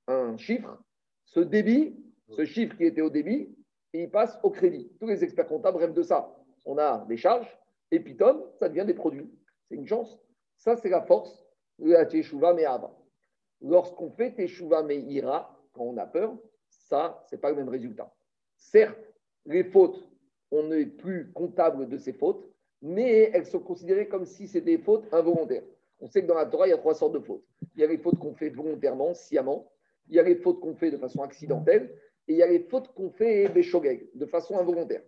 [0.09, 0.83] un chiffre,
[1.25, 1.97] ce débit,
[2.29, 3.57] ce chiffre qui était au débit,
[3.93, 4.91] il passe au crédit.
[4.99, 6.35] Tous les experts comptables rêvent de ça.
[6.65, 7.57] On a des charges,
[7.93, 8.17] et puis
[8.59, 9.31] ça devient des produits.
[9.69, 10.19] C'est une chance.
[10.57, 11.45] Ça, c'est la force
[11.79, 13.00] de la teshuva me'ava.
[13.63, 16.37] Lorsqu'on fait Teshuva Meira, quand on a peur,
[16.69, 18.13] ça, ce n'est pas le même résultat.
[18.57, 18.99] Certes,
[19.47, 20.09] les fautes,
[20.51, 22.49] on n'est plus comptable de ces fautes,
[22.83, 25.65] mais elles sont considérées comme si c'était des fautes involontaires.
[26.01, 27.45] On sait que dans la Torah, il y a trois sortes de fautes.
[27.75, 29.71] Il y a les fautes qu'on fait volontairement, sciemment.
[30.09, 31.95] Il y a les fautes qu'on fait de façon accidentelle.
[32.27, 33.49] et il y a les fautes qu'on fait
[34.15, 35.03] de façon involontaire.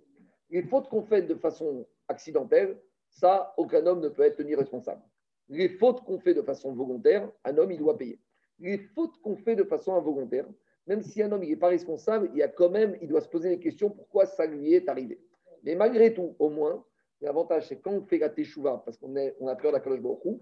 [0.50, 5.02] Les fautes qu'on fait de façon accidentelle, ça, aucun homme ne peut être tenu responsable.
[5.48, 8.18] Les fautes qu'on fait de façon volontaire, un homme, il doit payer.
[8.62, 10.46] Les fautes qu'on fait de façon involontaire,
[10.86, 13.28] même si un homme n'est pas responsable, il y a quand même, il doit se
[13.28, 15.20] poser des questions pourquoi ça lui est arrivé.
[15.64, 16.84] Mais malgré tout, au moins,
[17.20, 20.40] l'avantage, c'est quand on fait la teshuva, parce qu'on on a peur d'Akadosh Baruch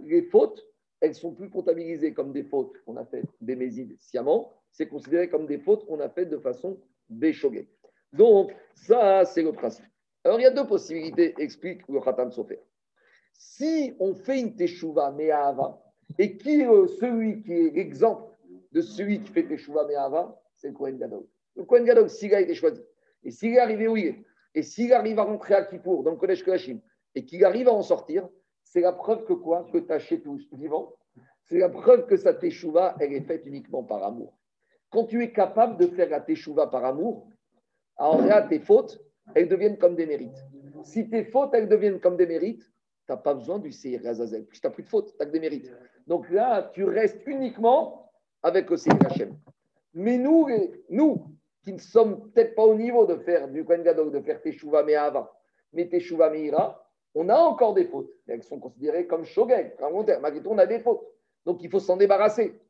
[0.00, 0.66] les fautes,
[1.00, 5.28] elles sont plus comptabilisées comme des fautes qu'on a faites des mésides sciemment, c'est considéré
[5.28, 7.68] comme des fautes qu'on a faites de façon béchoguée.
[8.12, 9.84] Donc, ça, c'est le principe.
[10.24, 12.60] Alors, il y a deux possibilités, explique le Khatam Sofer.
[13.32, 15.80] Si on fait une teshuva me'ahava,
[16.18, 16.66] et qui est
[16.98, 18.34] celui qui est l'exemple
[18.72, 21.26] de celui qui fait teshuva me'ahava, c'est le Kohen Gadol.
[21.56, 22.82] Le Kohen Gadol, s'il a été choisi,
[23.24, 26.10] et s'il est arrivé où il est, et s'il arrive à rentrer à Kippour, dans
[26.10, 26.80] le Kodesh Kodashim,
[27.14, 28.28] et qu'il arrive à en sortir,
[28.62, 29.66] c'est la preuve que quoi?
[29.72, 30.94] Que tu as tout vivant.
[31.44, 34.38] C'est la preuve que sa teshuva, elle est faite uniquement par amour.
[34.90, 37.28] Quand tu es capable de faire la teshuva par amour,
[37.96, 39.00] alors là, tes fautes,
[39.34, 40.44] elles deviennent comme des mérites.
[40.84, 44.46] Si tes fautes, elles deviennent comme des mérites, tu n'as pas besoin du Seir Azazel.
[44.52, 45.72] Tu n'as plus de fautes, tu n'as que des mérites.
[46.10, 48.10] Donc là, tu restes uniquement
[48.42, 49.38] avec Seir Hachem.
[49.94, 50.48] Mais nous,
[50.88, 51.24] nous,
[51.62, 54.82] qui ne sommes peut-être pas au niveau de faire du Kohen Gadol, de faire Teshuva
[54.82, 55.32] Me'ava,
[55.72, 58.10] mais Teshuva Me'ira, on a encore des fautes.
[58.26, 59.76] Elles sont considérées comme shogeg,
[60.20, 61.06] Malgré tout, on a des fautes.
[61.46, 62.60] Donc il faut s'en débarrasser.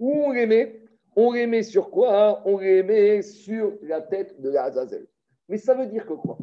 [0.00, 0.82] Où on les met?
[1.14, 5.06] On les met sur quoi On les met sur la tête de la Azazel.
[5.48, 6.36] Mais ça veut dire que quoi?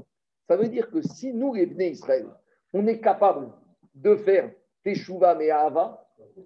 [0.47, 2.27] Ça veut dire que si nous, les Bnei Israël,
[2.71, 3.51] on est capable
[3.93, 4.49] de faire
[4.83, 6.04] Teshuva Me'ava,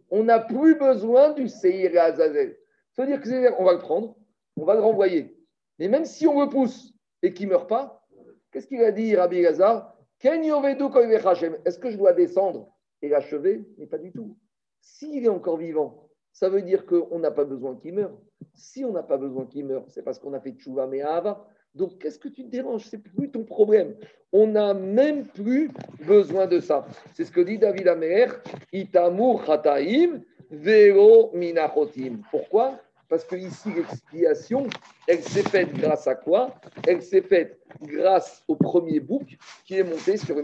[0.10, 2.58] on n'a plus besoin du Seir et Azazel.
[2.94, 4.15] Ça veut dire que on va le prendre,
[4.56, 5.38] on va le renvoyer.
[5.78, 8.06] Mais même si on le pousse et qu'il ne meurt pas,
[8.52, 12.70] qu'est-ce qu'il va dire Rabbi Gazar Est-ce que je dois descendre
[13.02, 13.65] et l'achever?
[13.78, 14.38] Mais pas du tout.
[14.82, 18.18] S'il est encore vivant, ça veut dire qu'on n'a pas besoin qu'il meure.
[18.54, 21.48] Si on n'a pas besoin qu'il meure, c'est parce qu'on a fait Tchouva Me'ava.
[21.76, 22.86] Donc, qu'est-ce que tu te déranges?
[22.90, 23.96] C'est plus ton problème.
[24.32, 25.72] On n'a même plus
[26.06, 26.88] besoin de ça.
[27.14, 28.42] C'est ce que dit David Amer
[28.74, 32.22] Itamur Chataim Vero Minachotim.
[32.32, 32.80] Pourquoi?
[33.08, 34.68] Parce que ici, l'expiation,
[35.08, 36.54] elle s'est faite grâce à quoi?
[36.88, 40.44] Elle s'est faite grâce au premier bouc qui est monté sur le.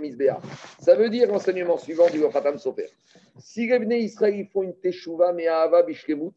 [0.79, 2.89] Ça veut dire, l'enseignement suivant du Khatam Sofer.
[3.37, 6.33] Si les Israël font une teshuva me'ahava bishkemut,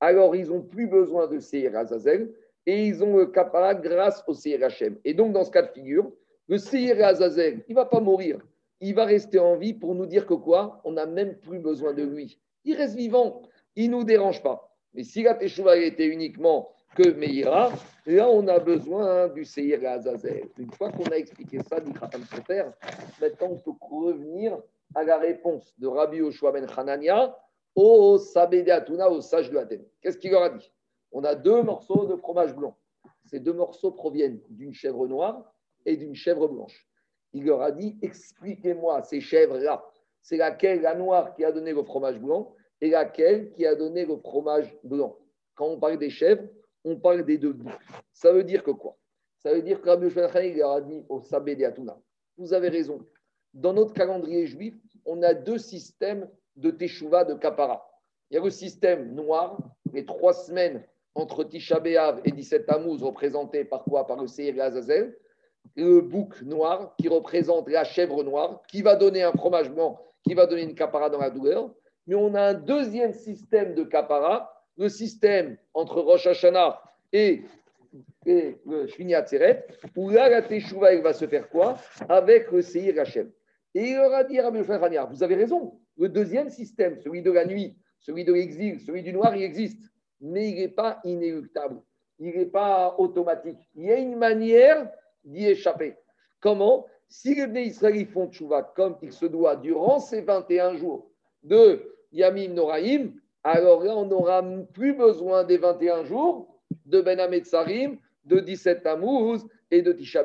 [0.00, 2.32] alors ils n'ont plus besoin de Seir Azazel
[2.68, 4.98] et ils ont le kapara grâce au Seir Hachem.
[5.02, 6.12] Et donc, dans ce cas de figure,
[6.48, 8.42] le Seir Azazel, il ne va pas mourir.
[8.82, 10.78] Il va rester en vie pour nous dire que quoi?
[10.84, 12.38] On n'a même plus besoin de lui.
[12.66, 13.40] Il reste vivant.
[13.74, 14.70] Il ne nous dérange pas.
[14.92, 17.72] Mais si la Teshuvah était uniquement que Meira,
[18.04, 20.50] là, on a besoin du Seir Azazel.
[20.58, 22.64] Une fois qu'on a expliqué ça, dit Khatam Sofer,
[23.18, 24.58] maintenant on peut revenir
[24.94, 27.34] à la réponse de Rabbi Oshua ben Hanania
[27.74, 29.86] au Sabédé Atuna, au sage de Athènes.
[30.02, 30.70] Qu'est-ce qu'il leur a dit?
[31.12, 32.76] On a deux morceaux de fromage blanc.
[33.24, 35.52] Ces deux morceaux proviennent d'une chèvre noire
[35.84, 36.88] et d'une chèvre blanche.
[37.32, 39.84] Il leur a dit expliquez-moi ces chèvres-là.
[40.22, 44.04] C'est laquelle, la noire, qui a donné le fromage blanc et laquelle qui a donné
[44.04, 45.16] le fromage blanc?
[45.54, 46.44] Quand on parle des chèvres,
[46.84, 47.56] on parle des deux.
[48.12, 48.96] Ça veut dire que quoi?
[49.42, 50.08] Ça veut dire que Rabbi
[50.48, 51.98] il a dit au Sabé de Atuna,
[52.36, 52.98] vous avez raison.
[53.54, 57.88] Dans notre calendrier juif, on a deux systèmes de Teshuvah, de Kapara.
[58.30, 59.58] Il y a le système noir,
[59.92, 60.84] les trois semaines
[61.18, 64.06] entre Tisha B'Av et 17 Tammuz, représentés par quoi?
[64.06, 65.16] Par le Seir et Azazel.
[65.76, 70.34] Le bouc noir, qui représente la chèvre noire, qui va donner un fromage blanc, qui
[70.34, 71.70] va donner une Kapara dans la douleur
[72.08, 76.80] mais on a un deuxième système de kapara, le système entre Rosh Hashanah
[77.12, 77.42] et,
[78.24, 81.76] et le Shvini Atzeret, où là, la Teshuvah, va se faire quoi?
[82.08, 83.30] Avec le Seir Hashem.
[83.74, 87.44] Et il leur a dit à vous avez raison, le deuxième système, celui de la
[87.44, 91.80] nuit, celui de l'exil, celui du noir, il existe, mais il n'est pas inéluctable,
[92.18, 93.58] il n'est pas automatique.
[93.74, 94.90] Il y a une manière
[95.24, 95.96] d'y échapper.
[96.40, 96.86] Comment?
[97.08, 101.10] Si les Bnei Israël font tchouva comme il se doit durant ces 21 jours
[101.42, 103.12] de Yamim Noraim,
[103.44, 104.42] alors là, on n'aura
[104.74, 110.24] plus besoin des 21 jours de Ben Sarim, de 17 Tammuz et de Tisha.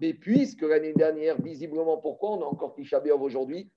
[0.00, 3.70] Mais puisque l'année dernière, visiblement, pourquoi on a encore Tisha aujourd'hui?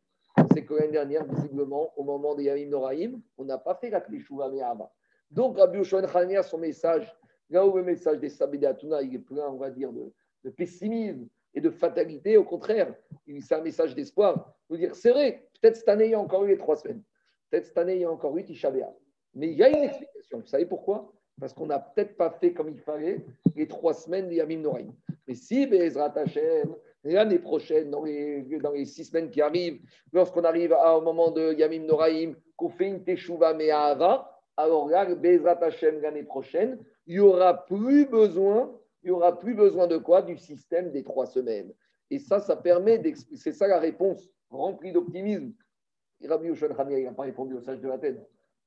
[0.54, 4.02] C'est que l'année dernière, visiblement, au moment des Yamim Noraim, on n'a pas fait la
[4.02, 4.92] Tlishuva Me'ava.
[5.32, 7.12] Donc, Rabbi Yoshua Khania, son message,
[7.50, 8.70] là où le message des Sabédé
[9.04, 12.94] il est plein, on va dire, de, pessimisme et de fatalité, au contraire,
[13.40, 14.54] c'est un message d'espoir.
[14.70, 17.02] Vous dire, c'est vrai, peut-être cette année, il y a encore eu les trois semaines.
[17.50, 18.72] Peut-être cette année, il y a encore eu Tisha
[19.34, 20.40] Mais il y a une explication.
[20.40, 21.14] Vous savez pourquoi?
[21.40, 23.26] Parce qu'on n'a peut-être pas fait comme il fallait
[23.56, 24.94] les trois semaines de Yamim Noraim.
[25.28, 31.02] Mais si Bezrat Hashem, l'année prochaine, dans les, six semaines qui arrivent, lorsqu'on arrive au
[31.02, 36.78] moment de Yamim Noraim, qu'on fait une Teshuvah Me'ahava, alors là, Bezrat Hashem, l'année prochaine,
[37.08, 40.22] il n'y aura plus besoin, il y aura plus besoin de quoi?
[40.22, 41.74] Du système des trois semaines.
[42.10, 43.42] Et ça, ça permet d'expliquer.
[43.42, 45.54] C'est ça la réponse remplie d'optimisme.
[46.24, 48.24] Rabbi Yoshua il n'a pas répondu au sage de l'Athènes.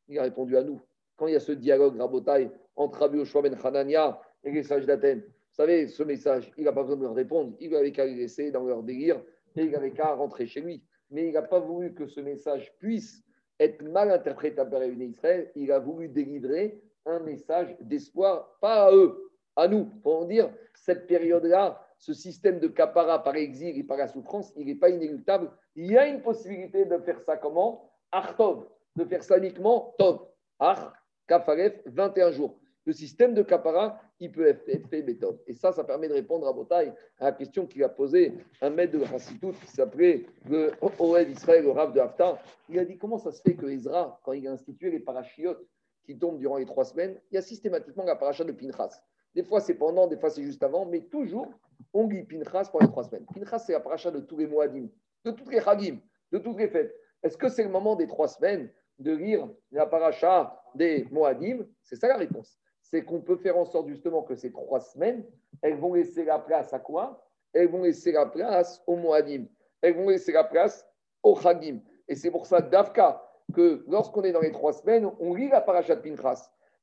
[0.09, 0.80] Il a répondu à nous.
[1.16, 4.87] Quand il y a ce dialogue rabotaille entre Rabbi Yoshua ben Hanania et les sages
[4.87, 7.55] d'Athènes, vous savez, ce message, il n'a pas besoin de leur répondre.
[7.61, 9.22] Il avait qu'à les laisser dans leur délire
[9.55, 10.82] et il n'avait qu'à rentrer chez lui.
[11.11, 13.24] Mais il n'a pas voulu que ce message puisse
[13.61, 15.51] être mal interprété par Israël.
[15.55, 21.07] Il a voulu délivrer un message d'espoir, pas à eux, à nous, pour dire cette
[21.07, 25.51] période-là, ce système de capara par exil et par la souffrance, il n'est pas inéluctable.
[25.77, 27.91] Il y a une possibilité de faire ça comment?
[28.11, 30.27] Artov, de faire ça uniquement Tov.
[30.59, 30.93] Ar,
[31.27, 32.59] Kafaref, 21 jours.
[32.85, 35.05] Le système de capara, il peut être fait.
[35.47, 38.71] Et ça, ça permet de répondre à Botaï à la question qu'il a posée un
[38.71, 42.39] maître de la qui s'appelait le Oed Israël, le Rav de Haftar.
[42.69, 45.67] Il a dit comment ça se fait que Ezra, quand il a institué les parachiotes
[46.05, 49.03] qui tombent durant les trois semaines, il y a systématiquement la paracha de Pinchas.
[49.35, 51.53] Des fois, c'est pendant, des fois, c'est juste avant, mais toujours,
[51.93, 53.27] on lit Pinchas pour les trois semaines.
[53.35, 54.89] Pinchas, c'est la paracha de tous les Moadim,
[55.25, 55.99] de toutes les Chagim,
[56.31, 56.95] de toutes les fêtes.
[57.23, 61.67] Est-ce que c'est le moment des trois semaines de lire la paracha des Moadim?
[61.83, 62.59] C'est ça la réponse.
[62.85, 65.24] C'est qu'on peut faire en sorte justement que ces trois semaines,
[65.62, 67.26] elles vont laisser la place à quoi?
[67.53, 69.47] Elles vont laisser la place aux Moadim.
[69.80, 70.87] Elles vont laisser la place
[71.22, 71.80] aux Chagim.
[72.09, 73.22] Et c'est pour ça, Davka,
[73.55, 76.03] que lorsqu'on est dans les trois semaines, on lit la paracha de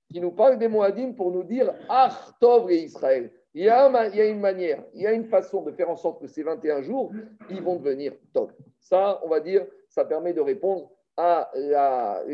[0.10, 3.32] qui nous parle des Moadim pour nous dire Ach Tov et Israël.
[3.54, 3.88] Il y, a,
[4.28, 7.12] une manière, il y a une façon de faire en sorte que ces 21 jours,
[7.50, 8.52] ils vont devenir Tov.
[8.80, 10.90] Ça, on va dire, ça permet de répondre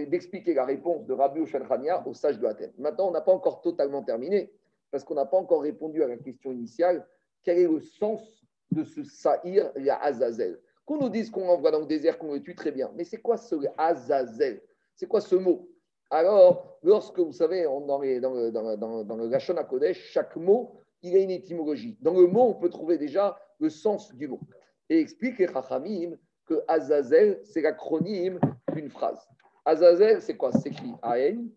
[0.08, 2.74] d'expliquer la réponse de Rabbi Ushalchania au sage de Athènes.
[2.78, 4.52] Maintenant, on n'a pas encore totalement terminé,
[4.92, 7.06] parce qu'on n'a pas encore répondu à la question initiale
[7.48, 10.60] quel est le sens de ce Sahir, la Azazel?
[10.86, 12.92] Qu'on nous dise qu'on envoie dans le désert, qu'on le tue, très bien.
[12.96, 14.62] Mais c'est quoi ce Azazel?
[14.96, 15.70] C'est quoi ce mot?
[16.10, 21.98] Alors, lorsque vous savez, dans, le, dans, dans, Kodesh, chaque mot, il a une étymologie.
[22.02, 24.42] Dans le mot, on peut trouver déjà le sens du mot.
[24.90, 28.40] Et explique les Chachamim que Azazel, c'est l'acronyme
[28.78, 29.28] d'une phrase.
[29.66, 30.52] Azazel, c'est quoi?
[30.52, 31.48] C'est écrit Aen,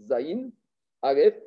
[0.00, 0.50] Zain,
[1.02, 1.38] Aleph,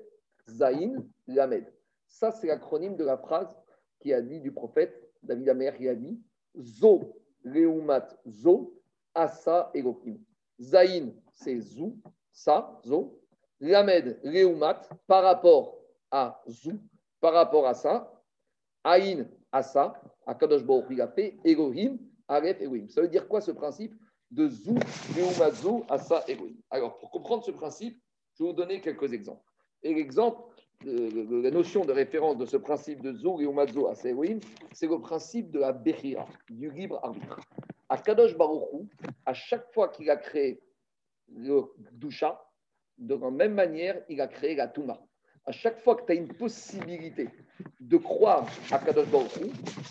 [0.48, 1.72] Zain, Lamed.
[2.08, 3.58] Ça, c'est l'acronyme de la phrase
[4.00, 6.22] qui a dit du prophète David Amer, qui a dit
[6.60, 8.80] Zo, Reumat, Zo,
[9.14, 10.20] Asa, Elohim.
[10.60, 11.98] Zain, c'est Zou,
[12.32, 13.20] ça, Zo.
[13.60, 15.78] Lamed, Reumat, par rapport
[16.12, 16.80] à Zou,
[17.20, 18.12] par rapport à ça.
[18.84, 19.94] Aïn, à ça.
[20.26, 21.98] Akadosh Baruch il a fait Elohim,
[22.30, 22.88] Elohim.
[22.90, 23.94] Ça veut dire quoi ce principe?
[24.32, 24.76] De Zou,
[25.16, 28.02] Reumat, Zou, Asa, Elohim Alors, pour comprendre ce principe,
[28.34, 29.44] je vais vous donner quelques exemples.
[29.84, 30.42] Et l'exemple,
[30.84, 34.40] la notion de référence de ce principe de Zou, Reumat, Zou, Asa, Elohim,
[34.72, 37.40] c'est le principe de la Bechira, du libre arbitre.
[37.90, 38.90] À Kadosh Baruch
[39.26, 40.62] à chaque fois qu'il a créé
[41.36, 42.42] le Dusha,
[42.98, 45.02] de la même manière, il a créé la Touma.
[45.46, 47.28] À chaque fois que tu as une possibilité
[47.82, 49.32] de croire à Kadosh Baruch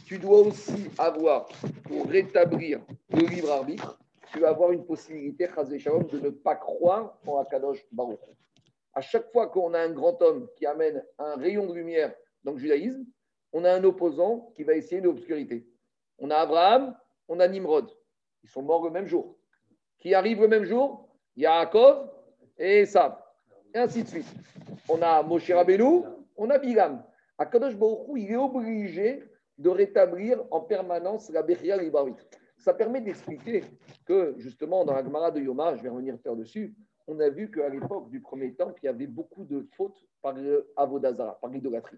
[0.06, 1.46] tu dois aussi avoir,
[1.84, 2.80] pour rétablir
[3.10, 3.98] le libre arbitre,
[4.32, 8.20] tu vas avoir une possibilité, de ne pas croire en Akadosh Baruch.
[8.94, 12.14] À chaque fois qu'on a un grand homme qui amène un rayon de lumière
[12.44, 13.04] dans le judaïsme,
[13.52, 15.66] on a un opposant qui va essayer l'obscurité.
[16.18, 16.96] On a Abraham,
[17.28, 17.90] on a Nimrod.
[18.42, 19.36] Ils sont morts le même jour.
[19.98, 21.08] Qui arrive le même jour?
[21.36, 22.10] Yaakov
[22.58, 23.16] et Esav.
[23.74, 24.26] Et ainsi de suite.
[24.88, 26.02] On a Moshe Rabbeinu,
[26.36, 27.04] on a Bilam.
[27.38, 29.24] Akadosh Baruch il est obligé
[29.58, 32.16] de rétablir en permanence la Bechia Libarit.
[32.60, 33.64] Ça permet d'expliquer
[34.04, 36.74] que, justement, dans la Gemara de Yoma, je vais revenir faire dessus,
[37.06, 40.36] on a vu qu'à l'époque du premier temple, il y avait beaucoup de fautes par
[40.76, 41.96] Avodazara, par l'idolâtrie.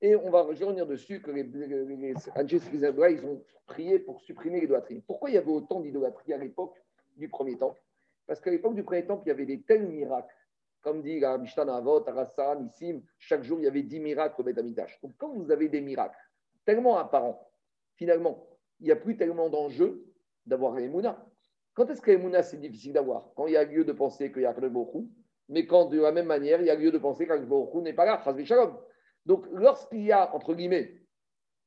[0.00, 5.02] Et on va revenir dessus que les, les, les, ils ont prié pour supprimer l'idolâtrie.
[5.06, 6.82] Pourquoi il y avait autant d'idolâtrie à l'époque
[7.16, 7.82] du premier temple?
[8.26, 10.34] Parce qu'à l'époque du premier temple, il y avait des tels miracles.
[10.80, 14.44] Comme dit la Mishnah Avot, Arassan, Nissim, chaque jour, il y avait 10 miracles au
[14.44, 16.18] Beth Donc, quand vous avez des miracles
[16.64, 17.50] tellement apparents,
[17.96, 18.46] finalement,
[18.80, 20.04] il n'y a plus tellement d'enjeu
[20.46, 21.24] d'avoir l'Emouna.
[21.74, 23.32] Quand est-ce que l'Emouna, c'est difficile d'avoir?
[23.34, 25.10] Quand il y a lieu de penser qu'il y a beaucoup,
[25.48, 28.04] mais quand de la même manière, il y a lieu de penser beaucoup n'est pas
[28.04, 28.22] là,
[29.24, 31.00] Donc, lorsqu'il y a, entre guillemets,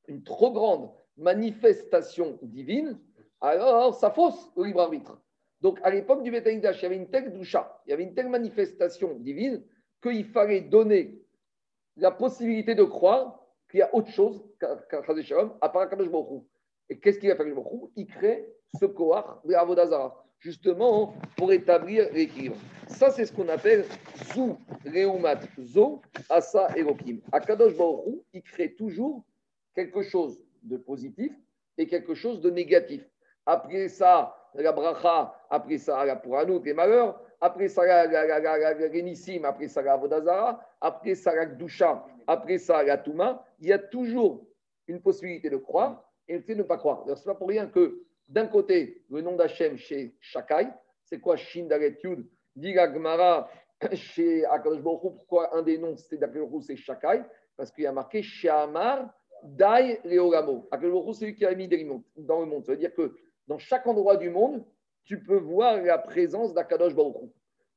[0.08, 3.00] une trop grande manifestation divine,
[3.40, 5.22] alors ça fausse le libre arbitre.
[5.62, 8.14] Donc, à l'époque du Betamikdash, il y avait une telle doucha, il y avait une
[8.14, 9.64] telle manifestation divine
[10.02, 11.22] qu'il fallait donner
[11.98, 13.40] la possibilité de croire
[13.70, 16.44] qu'il y a autre chose qu'un Shalom à part Kadosh Baruch
[16.92, 22.12] Et qu'est-ce qu'il a fait Baruch Il crée ce Kohar de Avodazara, justement pour établir
[22.12, 22.58] l'équilibre.
[22.90, 23.86] Ça, c'est ce qu'on appelle
[24.34, 27.22] Zou, Reumat, Zo, Asa, Elohim.
[27.32, 29.24] À Kadosh Baruch il crée toujours
[29.74, 31.32] quelque chose de positif
[31.78, 33.08] et quelque chose de négatif.
[33.46, 38.36] Après ça, la bracha, après ça, la pour nous, les malheurs, après ça, la, la,
[39.46, 43.80] après ça, la Avodazara, après ça, la Gdusha, après ça, la Touma, il y a
[43.80, 44.46] toujours
[44.88, 47.04] une possibilité de croire et ne pas croire.
[47.06, 50.68] Ce n'est pas pour rien que, d'un côté, le nom d'Hachem chez Shakai,
[51.04, 52.26] c'est quoi Shin Dalet Yud
[52.56, 52.76] Dit
[53.94, 56.20] chez Akadosh pourquoi un des noms c'est
[56.62, 57.24] c'est Shakai?
[57.58, 59.14] Parce qu'il y a marqué Shamar
[59.44, 60.68] Dai Leoramo.
[60.72, 62.66] Akadosh c'est lui qui a mis des dans le monde.
[62.66, 63.16] Ça veut dire que
[63.48, 64.64] dans chaque endroit du monde,
[65.04, 67.32] tu peux voir la présence d'Akadosh Baruch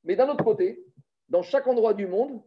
[0.05, 0.85] Mais d'un autre côté,
[1.29, 2.43] dans chaque endroit du monde,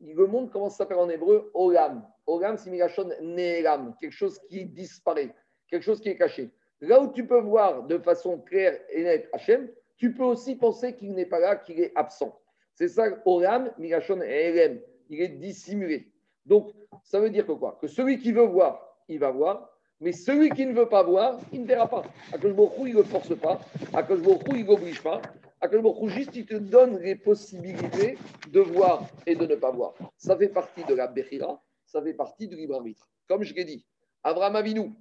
[0.00, 2.06] le monde commence à s'appeler en hébreu Olam.
[2.26, 5.34] Olam, c'est Migashon Neelam, quelque chose qui disparaît,
[5.68, 6.50] quelque chose qui est caché.
[6.80, 10.94] Là où tu peux voir de façon claire et nette Hachem, tu peux aussi penser
[10.94, 12.38] qu'il n'est pas là, qu'il est absent.
[12.74, 14.80] C'est ça, Olam, Migashon Elem.
[15.10, 16.12] Il est dissimulé.
[16.46, 16.70] Donc,
[17.02, 17.78] ça veut dire que quoi?
[17.80, 19.70] Que celui qui veut voir, il va voir.
[20.00, 22.04] Mais celui qui ne veut pas voir, il ne verra pas.
[22.32, 23.58] Akash il ne le force pas.
[23.92, 25.20] Akash il ne l'oblige pas.
[25.60, 28.16] Akash juste, il te donne les possibilités
[28.52, 29.94] de voir et de ne pas voir.
[30.16, 33.08] Ça fait partie de la Bechira, ça fait partie du libre arbitre.
[33.26, 33.84] Comme je l'ai dit,
[34.22, 34.92] Abraham Avinu,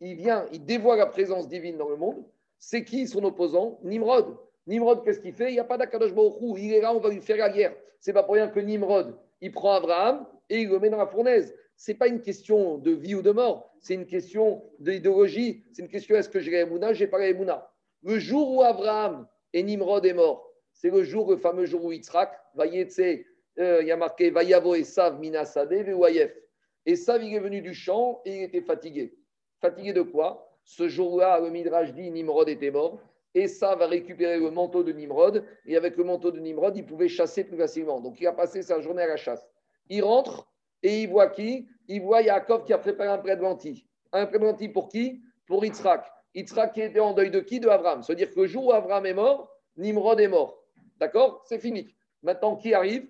[0.00, 2.24] il vient, il dévoile la présence divine dans le monde.
[2.58, 3.78] C'est qui son opposant?
[3.82, 4.36] Nimrod.
[4.66, 5.50] Nimrod, qu'est-ce qu'il fait?
[5.50, 7.74] Il n'y a pas d'Akadosh Baruch Il est là, on va lui faire la guerre.
[7.98, 11.06] C'est pas pour rien que Nimrod, il prend Abraham et il le met dans la
[11.06, 15.64] fournaise ce n'est pas une question de vie ou de mort, c'est une question d'idéologie,
[15.72, 17.72] c'est une question est-ce que j'ai la j'ai pas la
[18.02, 21.90] Le jour où Abraham et Nimrod est mort, c'est le jour, le fameux jour où
[21.90, 26.36] Yitzhak, euh, il y a marqué Vayavo Esav Minasade Vewayef.
[26.84, 29.14] Esav, il est venu du champ et il était fatigué.
[29.60, 30.48] Fatigué de quoi?
[30.64, 32.98] Ce jour-là, le Midrash dit Nimrod était mort.
[33.34, 37.08] Esav va récupérer le manteau de Nimrod et avec le manteau de Nimrod, il pouvait
[37.08, 38.00] chasser plus facilement.
[38.00, 39.48] Donc il a passé sa journée à la chasse.
[39.88, 40.48] Il rentre,
[40.82, 41.68] et il voit qui?
[41.88, 43.84] Il voit Yaakov qui a préparé un prêt de lentilles.
[44.12, 45.20] Un prêt de lentilles pour qui?
[45.46, 46.10] Pour Yitzhak.
[46.34, 47.60] Yitzhak qui était en deuil de qui?
[47.60, 48.02] De Abraham.
[48.02, 50.64] C'est-à-dire que le jour où Abraham est mort, Nimrod est mort.
[50.98, 51.42] D'accord?
[51.46, 51.94] C'est fini.
[52.22, 53.08] Maintenant, qui arrive?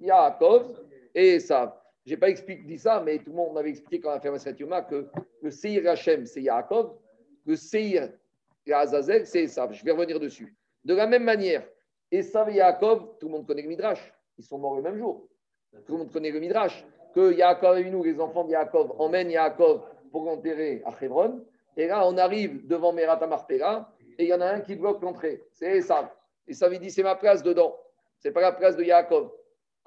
[0.00, 0.80] Yaakov
[1.14, 1.72] et Esav.
[2.06, 4.20] Je n'ai pas expliqué, dit ça, mais tout le monde m'avait expliqué quand on a
[4.20, 5.08] fait Masret Yoma que
[5.42, 6.96] le Seir Hachem, c'est Yaakov,
[7.44, 8.12] le Seir
[8.72, 9.72] Azazel, c'est Esav.
[9.72, 10.56] Je vais revenir dessus.
[10.84, 11.66] De la même manière,
[12.12, 15.28] Esav et Yaakov, tout le monde connaît le Midrash, ils sont morts le même jour.
[15.84, 19.30] Tout le monde connaît le Midrash que Yaakov et nous, les enfants de Yaakov, emmènent
[19.30, 19.82] Yaakov
[20.12, 21.44] pour l'enterrer à Hebron.
[21.76, 25.02] Et là, on arrive devant Merat Marpera et il y en a un qui bloque
[25.02, 25.42] l'entrée.
[25.50, 26.08] C'est Esav.
[26.50, 27.76] Ça lui dit c'est ma place dedans.
[28.18, 29.32] C'est pas la place de Yaakov.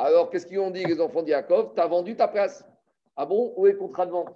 [0.02, 2.66] Alors, qu'est-ce qu'ils ont dit, les enfants de Yaakov Tu as vendu ta place.
[3.18, 3.54] Ah bon?
[3.58, 4.34] Où est le contrat de vente?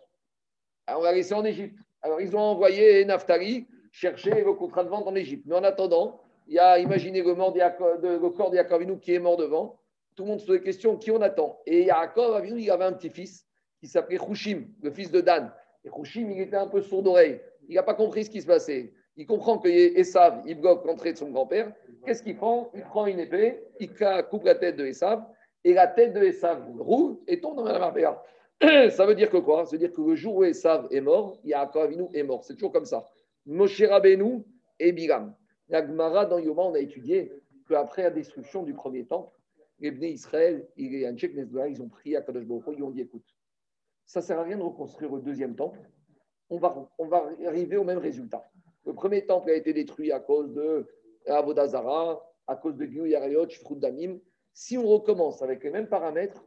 [0.86, 1.78] Alors, On l'a laissé en Égypte.
[2.02, 5.46] Alors, ils ont envoyé Naftali chercher le contrat de vente en Égypte.
[5.48, 9.20] Mais en attendant, il y a, imaginez le, mort de, corps de Yaakov qui est
[9.20, 9.80] mort devant
[10.16, 11.60] tout le monde se pose des questions, qui on attend?
[11.66, 13.48] Et Yaakov, il avait un petit-fils
[13.80, 15.52] qui s'appelait Hushim, le fils de Dan.
[15.84, 17.42] Et Hushim, il était un peu sourd d'oreille.
[17.68, 18.94] Il n'a pas compris ce qui se passait.
[19.16, 21.72] Il comprend que Esav, il bloque l'entrée de son grand-père.
[22.06, 22.72] Qu'est-ce qu'il prend?
[22.74, 23.90] Il prend une épée, il
[24.30, 25.24] coupe la tête de Esav,
[25.64, 28.22] et la tête de Esav roule et tombe dans la marpéa.
[28.92, 29.66] Ça veut dire que quoi?
[29.66, 32.44] Ça veut dire que le jour où Esav est mort, Yaakov Avinu est mort.
[32.44, 33.10] C'est toujours comme ça.
[33.46, 34.44] Moshe Rabbeinu
[34.80, 35.36] et Biram.
[35.70, 37.32] La Gemara, dans Yoma, on a étudié
[37.68, 39.32] qu'après la destruction du premier temple,
[39.80, 43.26] les Israël, ils ont prié à Kadosh ils ont dit écoute,
[44.06, 45.80] ça ne sert à rien de reconstruire le deuxième temple,
[46.50, 48.50] on va, on va arriver au même résultat.
[48.86, 50.88] Le premier temple a été détruit à cause de
[51.28, 54.20] Avodazara, à cause de Gyu Yarayot, Damim.
[54.54, 56.44] Si on recommence avec les mêmes paramètres,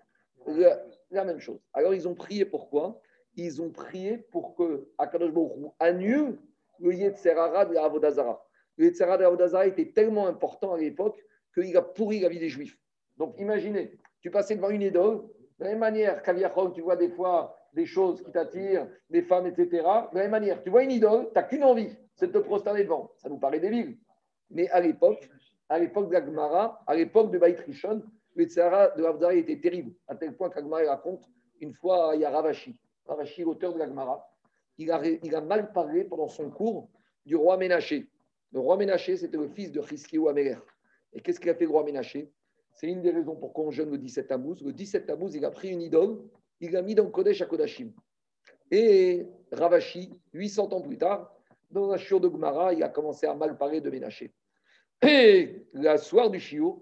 [1.11, 1.61] la, même chose.
[1.72, 3.00] Alors ils ont prié pourquoi?
[3.34, 6.38] Ils ont prié pour que Akadosh Baruch annule
[6.78, 8.46] le Yetzerara de Avodazara.
[8.76, 11.18] Le Yetzerara de était tellement important à l'époque
[11.52, 12.78] qu'il a pourri la vie des Juifs.
[13.16, 15.22] Donc imaginez, tu passais devant une idole,
[15.59, 19.46] de la même manière, Kaviachol, tu vois des fois des choses qui t'attirent, des femmes,
[19.46, 19.68] etc.
[20.12, 22.38] De la même manière, tu vois une idole, tu n'as qu'une envie, c'est de te
[22.38, 23.12] prosterner devant.
[23.16, 23.98] Ça nous paraît débile.
[24.50, 25.28] Mais à l'époque,
[25.69, 28.03] à l'époque d'Agmara, à l'époque de Baït Rishon,
[28.35, 31.29] le Tzara de Avdara était terrible, à tel point qu'Agmara raconte,
[31.61, 34.29] une fois, il y a Ravashi, Ravashi, l'auteur de l'Agmara,
[34.79, 36.89] il a, il a mal parlé pendant son cours
[37.25, 38.09] du roi Ménaché.
[38.53, 40.57] Le roi Ménaché, c'était le fils de Chiskiou Améler.
[41.12, 42.31] Et qu'est-ce qu'il a fait le roi Ménaché?
[42.75, 44.62] C'est une des raisons pourquoi on jeûne le 17 Tammuz.
[44.62, 46.19] Le 17 Tammuz, il a pris une idole,
[46.61, 47.93] il l'a mis dans Kodesh à Kodashim.
[48.71, 51.35] Et Ravashi, 800 ans plus tard,
[51.71, 54.35] dans un shiur de Gumara, il a commencé à mal parler de Ménaché.
[55.07, 56.80] Et la soir du shiur,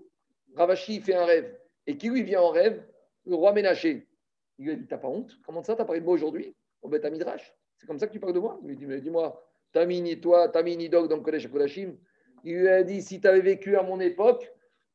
[0.56, 1.58] Ravashi fait un rêve.
[1.86, 2.82] Et qui lui vient en rêve?
[3.26, 4.06] Le roi Ménaché.
[4.58, 5.36] Il lui a dit T'as pas honte?
[5.44, 6.54] Comment ça, t'as parlé de moi aujourd'hui?
[6.82, 7.54] À Midrash.
[7.76, 8.58] C'est comme ça que tu parles de moi?
[8.62, 11.96] Il lui dit Mais dis-moi, t'as mis, toi, une idole dans le Kodesh Kodashim.
[12.44, 14.50] Il lui a dit Si tu avais vécu à mon époque,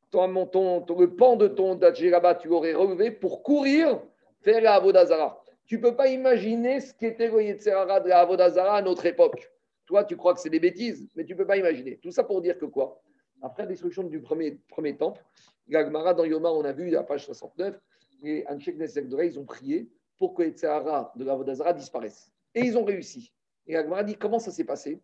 [0.09, 4.01] ton, le pan de ton là tu l'aurais relevé pour courir
[4.41, 5.43] faire la Avodazara.
[5.65, 9.51] Tu peux pas imaginer ce qu'était le Yetzerara de la Avodazara à notre époque.
[9.85, 11.97] Toi, tu crois que c'est des bêtises, mais tu peux pas imaginer.
[11.97, 13.01] Tout ça pour dire que quoi?
[13.41, 14.59] Après la destruction du premier,
[14.97, 15.23] temple,
[15.67, 17.79] Gagmara, dans Yoma, on a vu, la page 69,
[18.21, 22.31] les Anchek Nesek ils ont prié pour que Tsahara de la Vodazara disparaissent.
[22.53, 23.31] Et ils ont réussi.
[23.65, 24.99] Et Gagmara dit comment ça s'est passé?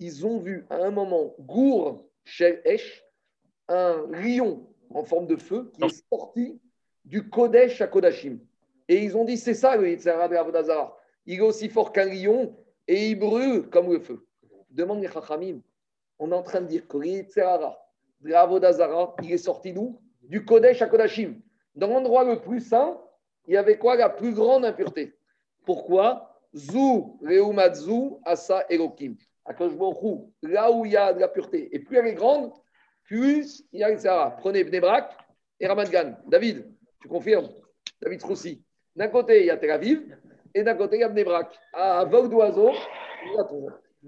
[0.00, 2.62] Ils ont vu à un moment Gour Shel
[3.68, 6.60] un lion en forme de feu qui est sorti
[7.04, 8.38] du Kodesh à Kodashim.
[8.88, 10.96] Et ils ont dit c'est ça le Yitzhara de Vodazara.
[11.26, 12.56] Il est aussi fort qu'un lion
[12.86, 14.26] et il brûle comme le feu.
[14.70, 15.60] Demande les Chachamim.
[16.18, 17.78] On est en train de dire que le Yitzhara
[18.20, 21.40] de Avodazara, il est sorti d'où Du Kodesh à Kodashim.
[21.74, 23.00] Dans l'endroit le plus saint,
[23.46, 23.96] il y avait quoi?
[23.96, 25.14] La plus grande impureté.
[25.66, 26.40] Pourquoi?
[26.54, 29.16] Zou, Reumatzu, Asa, Elokim.
[30.42, 32.50] Là où il y a de la pureté, et plus elle est grande,
[33.02, 34.30] plus il y a le Sahara.
[34.30, 35.14] Prenez Bnebrak
[35.60, 36.16] et Ramat Gan.
[36.26, 36.64] David,
[37.02, 37.50] tu confirmes?
[38.00, 38.64] David Roussi.
[38.96, 40.16] D'un côté, il y a Tel Aviv,
[40.54, 41.58] et d'un côté, il y a Bnebrak.
[41.74, 42.70] À vol d'oiseau,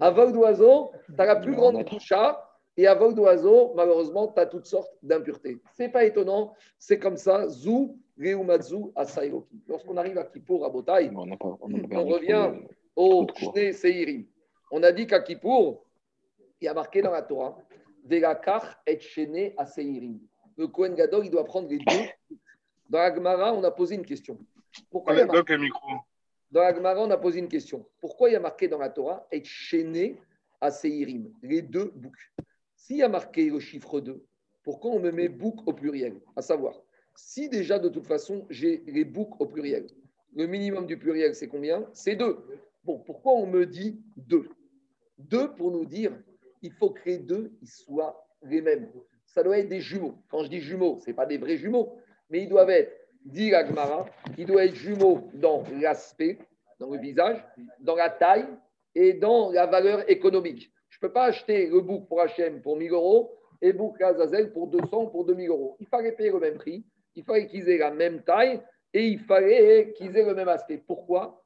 [0.00, 2.42] à vol d'oiseau, tu as la plus grande toucha,
[2.76, 5.58] et à vol d'oiseau, malheureusement, tu as toutes sortes d'impuretés.
[5.76, 7.48] Ce n'est pas étonnant, c'est comme ça.
[7.48, 9.62] Zou, Reumatzu, Asairoki.
[9.66, 12.52] Lorsqu'on arrive à Kippour, à Botaï, on, on, revient
[12.94, 14.26] au Shne Seirim.
[14.70, 15.84] On a dit qu'à Kippour,
[16.60, 17.56] il y a marqué dans la Torah,
[18.04, 20.18] Velakar et Shene Aseirim.
[20.58, 22.36] Le Kohen Gadol, il doit prendre les deux.
[22.88, 24.38] Dans la Gemara, on a posé une question.
[24.90, 25.56] Pourquoi il y a marqué...
[26.50, 27.86] Dans la Gemara, on a posé une question.
[28.00, 30.16] Pourquoi il y a marqué dans la Torah et Shene
[30.60, 32.32] Aseirim, les deux boucs?
[32.76, 34.24] S'il y a marqué le chiffre 2,
[34.62, 36.20] pourquoi on me met bouc au pluriel?
[36.36, 36.80] À savoir,
[37.14, 39.86] si déjà de toute façon j'ai les boucs au pluriel,
[40.34, 41.88] le minimum du pluriel c'est combien?
[41.92, 42.38] C'est deux.
[42.84, 44.48] Bon, pourquoi on me dit deux?
[45.18, 46.12] Deux pour nous dire
[46.62, 48.90] il faut que les deux ils soient les mêmes.
[49.24, 50.16] Ça doit être des jumeaux.
[50.30, 51.96] Quand je dis jumeaux, ce n'est pas des vrais jumeaux,
[52.30, 52.92] mais ils doivent être,
[53.26, 54.06] dit Agmara,
[54.38, 56.38] ils doivent être jumeaux dans l'aspect,
[56.78, 57.44] dans le visage,
[57.80, 58.46] dans la taille
[58.94, 60.72] et dans la valeur économique.
[60.88, 64.00] Je ne peux pas acheter le bouc pour HM pour 1000 euros et le bouc
[64.00, 65.76] Azazel pour 200 pour 2000 euros.
[65.80, 68.60] Il fallait payer le même prix, il fallait qu'ils aient la même taille
[68.94, 70.78] et il fallait qu'ils aient le même aspect.
[70.78, 71.42] Pourquoi?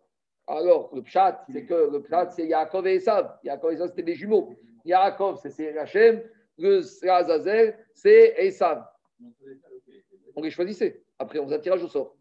[0.46, 3.38] Alors, le pshat, c'est que le pshat, c'est Yaakov et Esav.
[3.44, 4.52] Yaakov et Esav, c'était des jumeaux.
[4.84, 6.22] Yaakov, c'est Hachem.
[6.58, 8.84] Le Azazel, c'est Esav.
[10.34, 11.02] On les choisissait.
[11.20, 12.16] Après, on faisait un tirage au sort.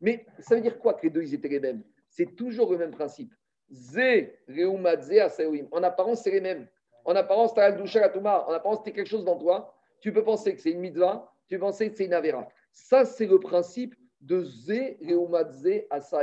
[0.00, 1.84] Mais ça veut dire quoi que les deux, ils étaient les mêmes?
[2.08, 3.32] C'est toujours le même principe.
[3.70, 5.68] Zé, Reumadze, Asaouim.
[5.70, 6.66] En apparence, c'est les mêmes.
[7.04, 10.60] En apparence, tu as En apparence, tu quelque chose dans toi tu peux penser que
[10.60, 12.48] c'est une mitzvah, tu peux penser que c'est une avera.
[12.72, 16.22] Ça, c'est le principe de Zé, Reumadze, Asa.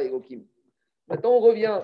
[1.07, 1.81] Maintenant, on revient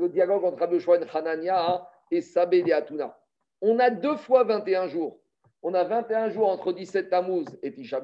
[0.00, 0.78] au dialogue entre Rabbi
[1.14, 3.16] Hanania et Sabé Atuna.
[3.60, 5.20] On a deux fois 21 jours.
[5.68, 8.00] On a 21 jours entre 17 Tammuz et Tisha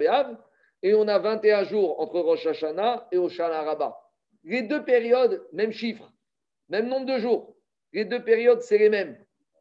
[0.82, 3.96] et on a 21 jours entre Rosh Hashanah et Oshana Rabbah.
[4.42, 6.12] Les deux périodes, même chiffre,
[6.68, 7.54] même nombre de jours.
[7.92, 9.16] Les deux périodes, c'est les mêmes.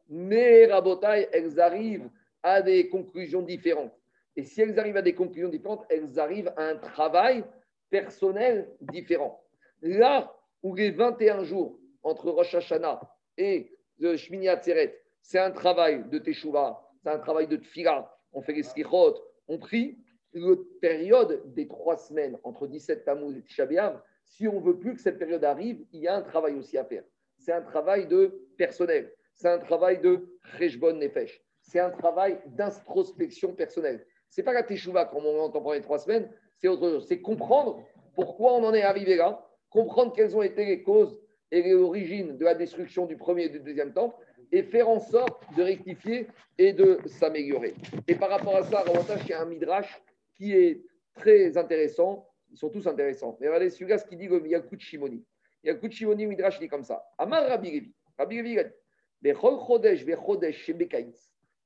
[0.08, 2.10] Mais Rabotai, elles arrivent
[2.42, 3.96] à des conclusions différentes.
[4.34, 7.44] Et si elles arrivent à des conclusions différentes, elles arrivent à un travail
[7.88, 9.44] personnel différent.
[9.80, 12.98] Là où les 21 jours entre Rosh Hashanah
[13.38, 18.42] et le Shmini Atzeret, c'est un travail de Teshuvah, c'est un travail de Tfila, on
[18.42, 19.16] fait les slichot,
[19.48, 19.98] on prie.
[20.34, 23.66] La période des trois semaines entre 17 Tammuz et Tisha
[24.24, 26.86] si on veut plus que cette période arrive, il y a un travail aussi à
[26.86, 27.04] faire.
[27.36, 33.54] C'est un travail de personnel, c'est un travail de Rejbon Nefesh c'est un travail d'introspection
[33.54, 34.04] personnelle.
[34.28, 37.06] Ce n'est pas la teshuva comme on entend pendant les trois semaines, c'est autre chose.
[37.06, 37.82] C'est comprendre
[38.14, 41.18] pourquoi on en est arrivé là, comprendre quelles ont été les causes
[41.50, 44.16] et les origines de la destruction du premier et du deuxième temple,
[44.52, 46.28] et faire en sorte de rectifier
[46.58, 47.74] et de s'améliorer.
[48.06, 48.84] Et par rapport à ça,
[49.24, 50.00] il y a un midrash
[50.34, 50.84] qui est
[51.14, 52.28] très intéressant.
[52.50, 53.36] Ils sont tous intéressants.
[53.40, 55.24] Mais regardez, celui-là, ce qu'il dit le Yakut Shimoni.
[55.64, 57.02] Yakut Shimoni, midrash, il dit comme ça.
[57.16, 57.94] Amar Rabbi Levi.
[58.18, 58.58] Rabbi Levi,
[59.20, 59.32] il dit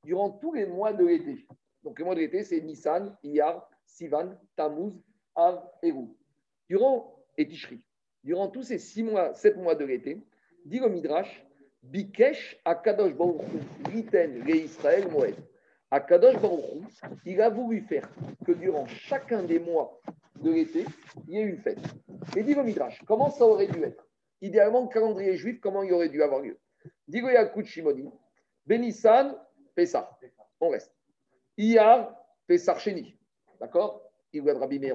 [0.05, 1.47] durant tous les mois de l'été.
[1.82, 4.93] Donc les mois de l'été, c'est Nissan, Iyar, Sivan, Tammuz,
[5.34, 5.93] Av et.
[6.68, 7.80] Durant et Tishri,
[8.24, 10.20] durant tous ces six mois, sept mois de l'été,
[10.64, 11.46] dit le Midrash,
[11.91, 13.43] Bikesh Akadosh Baruch
[13.91, 15.37] Riten le Israël Moed.
[15.91, 18.09] Akadosh Baruch il a voulu faire
[18.45, 20.01] que durant chacun des mois
[20.43, 20.84] de l'été,
[21.28, 21.80] il y ait une fête.
[22.37, 24.07] Et dit le Midrash, comment ça aurait dû être?
[24.43, 26.59] Idéalement, le calendrier juif, comment il aurait dû avoir lieu?
[27.09, 28.11] Le Yakut Shimoni,
[28.66, 29.34] Benissan,
[29.74, 30.11] Pessah.
[30.61, 30.95] On reste.
[31.57, 32.14] Iyar,
[32.47, 33.18] Pessah Sheni.
[33.61, 34.03] D'accord?
[34.34, 34.95] De Rabbi Meir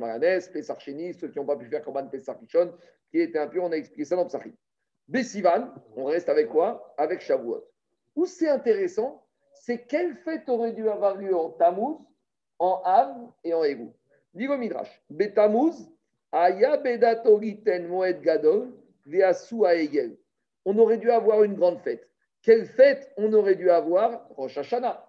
[0.80, 2.74] Sheni, ceux qui n'ont pas pu faire Korban Pessah Kishon,
[3.10, 4.54] qui était impur, on a expliqué ça dans Psachim.
[5.12, 6.94] Bessivan, on reste avec quoi?
[6.98, 7.66] Avec Shavuot.
[8.16, 11.98] Où c'est intéressant, c'est quelle fête aurait dû avoir lieu en Tammuz,
[12.60, 13.94] en Av et en Égou.
[14.34, 15.90] Digo Midrash, Betamuz,
[16.32, 18.72] Aya Bedatoriten Moed Gadol,
[19.06, 20.16] Veasu Aegel.
[20.64, 22.08] On aurait dû avoir une grande fête.
[22.42, 25.06] quelle fête on aurait dû avoir Rosh Hashanah?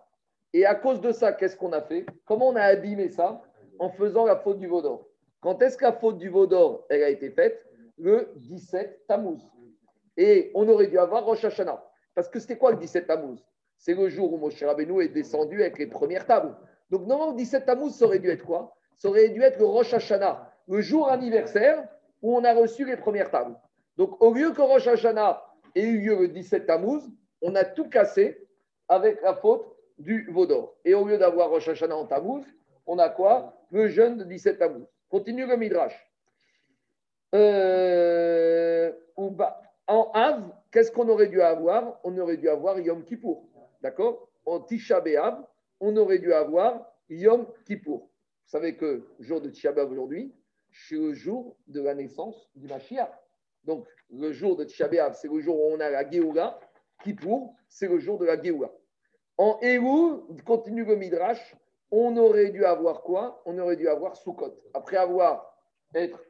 [0.52, 2.06] Et à cause de ça, qu'est-ce qu'on a fait?
[2.24, 3.40] Comment on a abîmé ça
[3.78, 5.06] En faisant la faute du Vaudor.
[5.40, 7.64] Quand est-ce que la faute du Vaudor elle a été faite?
[7.98, 9.38] Le 17 Tammuz.
[10.16, 11.82] Et on aurait dû avoir Rosh Hashanah.
[12.14, 13.42] Parce que c'était quoi le 17 Tammuz?
[13.78, 16.54] C'est le jour où Moshe Rabbeinu est descendu avec les premières tables.
[16.90, 18.76] Donc normalement, le 17 Tammuz, ça aurait dû être quoi?
[18.98, 21.88] Ça aurait dû être le Rosh Hashanah, le jour anniversaire
[22.20, 23.56] où on a reçu les premières tables.
[23.96, 25.42] Donc au lieu que Rosh Hashanah
[25.74, 27.02] ait eu lieu le 17 Tammuz,
[27.40, 28.46] on a tout cassé
[28.88, 29.66] avec la faute
[29.98, 30.76] du Vaudor.
[30.84, 32.44] Et au lieu d'avoir Rosh Hashanah en Tammuz,
[32.86, 33.54] on a quoi?
[33.70, 34.86] Le jeûne de 17 Tammuz.
[35.08, 36.08] Continue le Midrash.
[37.34, 38.92] Euh,
[39.86, 42.00] en Av, qu'est-ce qu'on aurait dû avoir?
[42.04, 43.48] On aurait dû avoir Yom Kippour.
[43.80, 44.28] D'accord?
[44.44, 45.44] En Tisha B'Av,
[45.80, 48.00] on aurait dû avoir Yom Kippour.
[48.00, 50.34] Vous savez que le jour de Tisha B'Av aujourd'hui,
[50.70, 53.10] c'est le jour de la naissance du Mashiach.
[53.64, 56.58] Donc, le jour de Tisha B'Av, c'est le jour où on a la Géoula.
[57.02, 58.70] Kippour, c'est le jour de la Géoula.
[59.38, 61.56] En Elul, continue le Midrash,
[61.90, 63.42] on aurait dû avoir quoi?
[63.44, 64.54] On aurait dû avoir Sukkot.
[64.72, 65.56] Après avoir
[65.94, 66.22] être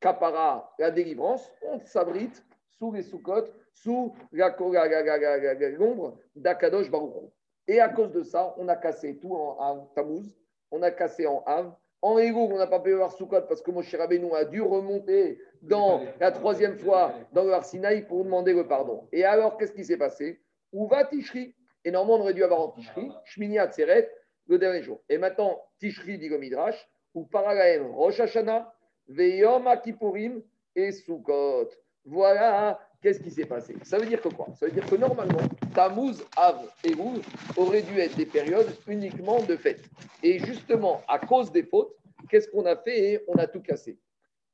[0.00, 2.44] Kapara, la délivrance, on s'abrite
[2.78, 7.32] sous les Sukkot, sous l'ombre d'Akadosh Baruch.
[7.66, 10.36] Et à cause de ça, on a cassé tout en Tammuz,
[10.70, 11.74] on a cassé en Av.
[12.00, 15.40] En Elul, on n'a pas pu avoir Sukkot parce que Moshe Rabbeinu a dû remonter
[15.62, 19.08] dans la troisième fois dans le Arsinaï pour demander le pardon.
[19.12, 20.40] Et alors, qu'est-ce qui s'est passé?
[20.72, 24.08] Où va Tishri Et normalement, on aurait dû avoir en Tishri, Shmini Atzeret,
[24.46, 25.02] le dernier jour.
[25.08, 28.72] Et maintenant, Tishri dit le Midrash, ou Paragaem Rosh Hashanah,
[29.08, 30.42] Veyom Akipurim
[30.76, 31.68] et Sukkot.
[32.08, 33.76] Voilà qu'est-ce qui s'est passé?
[33.82, 34.48] Ça veut dire que quoi?
[34.54, 35.40] Ça veut dire que normalement,
[35.74, 37.20] Tammuz, Av et Rouz
[37.56, 39.82] auraient dû être des périodes uniquement de fête.
[40.22, 41.94] Et justement, à cause des fautes,
[42.30, 43.98] qu'est-ce qu'on a fait On a tout cassé?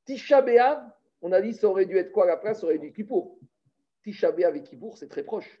[0.03, 0.83] Tisha B'Av,
[1.21, 3.39] on a dit ça aurait dû être quoi la place Ça aurait dû être Kippour.
[4.03, 5.59] Tisha B'Av et Kippour, c'est très proche.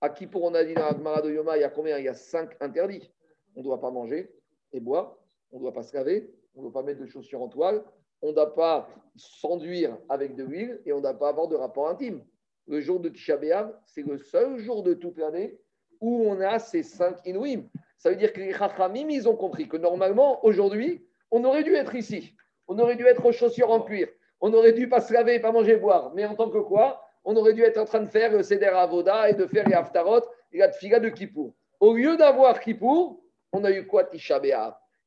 [0.00, 1.98] À Kippour, on a dit dans la de Yoma, il y a combien?
[1.98, 3.10] Il y a cinq interdits.
[3.56, 4.32] On ne doit pas manger
[4.72, 5.16] et boire,
[5.50, 7.82] on ne doit pas se laver, on ne doit pas mettre de chaussures en toile,
[8.22, 11.56] on ne doit pas s'enduire avec de l'huile et on ne doit pas avoir de
[11.56, 12.24] rapport intime.
[12.66, 13.38] Le jour de Tisha
[13.86, 15.58] c'est le seul jour de toute l'année
[16.00, 17.68] où on a ces cinq Inouïm.
[17.98, 21.74] Ça veut dire que les Chachamim, ils ont compris que normalement, aujourd'hui, on aurait dû
[21.74, 22.34] être ici.
[22.66, 24.08] On aurait dû être aux chaussures en cuir.
[24.40, 26.12] On aurait dû pas se laver, pas manger, boire.
[26.14, 28.66] Mais en tant que quoi On aurait dû être en train de faire le Seder
[28.66, 31.54] Avoda et de faire les Haftarot et la Tfiga de Kippour.
[31.78, 34.40] Au lieu d'avoir Kippour, on a eu quoi Tisha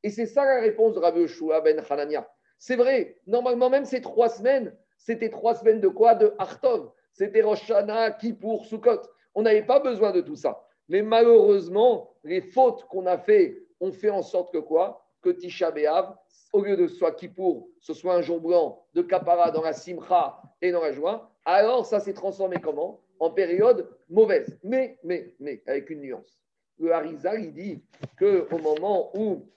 [0.01, 2.26] Et c'est ça la réponse de Rabbi Yoshua ben Hanania.
[2.58, 6.16] C'est vrai, normalement même ces trois semaines, c'était trois semaines de quoi?
[6.16, 6.91] De Artov.
[7.14, 9.01] C'était Rosh Hashanah, Kippour, Sukkot.
[9.36, 10.66] On n'avait pas besoin de tout ça.
[10.89, 15.06] Mais malheureusement, les fautes qu'on a fait ont fait en sorte que quoi?
[15.22, 16.16] Que Tisha B'Av,
[16.53, 20.41] au lieu de soit Kippour, ce soit un jour blanc de Kapara dans la Simcha
[20.62, 23.01] et dans la joie, alors ça s'est transformé comment?
[23.20, 24.58] En période mauvaise.
[24.64, 26.39] Mais, mais, mais, avec une nuance.
[26.78, 27.84] Le Harizal, il dit
[28.20, 29.47] qu'au moment où,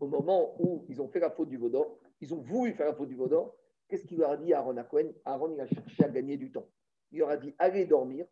[0.00, 2.94] au moment où ils ont fait la faute du Vaudor, ils ont voulu faire la
[2.94, 3.54] faute du Vaudor,
[3.88, 4.84] qu'est-ce qu'il leur a dit à Aaron à
[5.24, 6.66] Aaron, il a cherché à gagner du temps.
[7.12, 8.26] Il leur a dit allez dormir,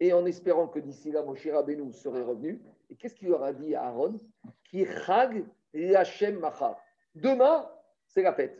[0.00, 2.60] et en espérant que d'ici là, Moshe Rabbeinu serait revenu.
[2.88, 4.18] Et qu'est-ce qu'il leur a dit à Aaron?
[4.64, 6.76] Qui chag Hashem machar.
[7.14, 7.68] Demain,
[8.06, 8.58] c'est la fête.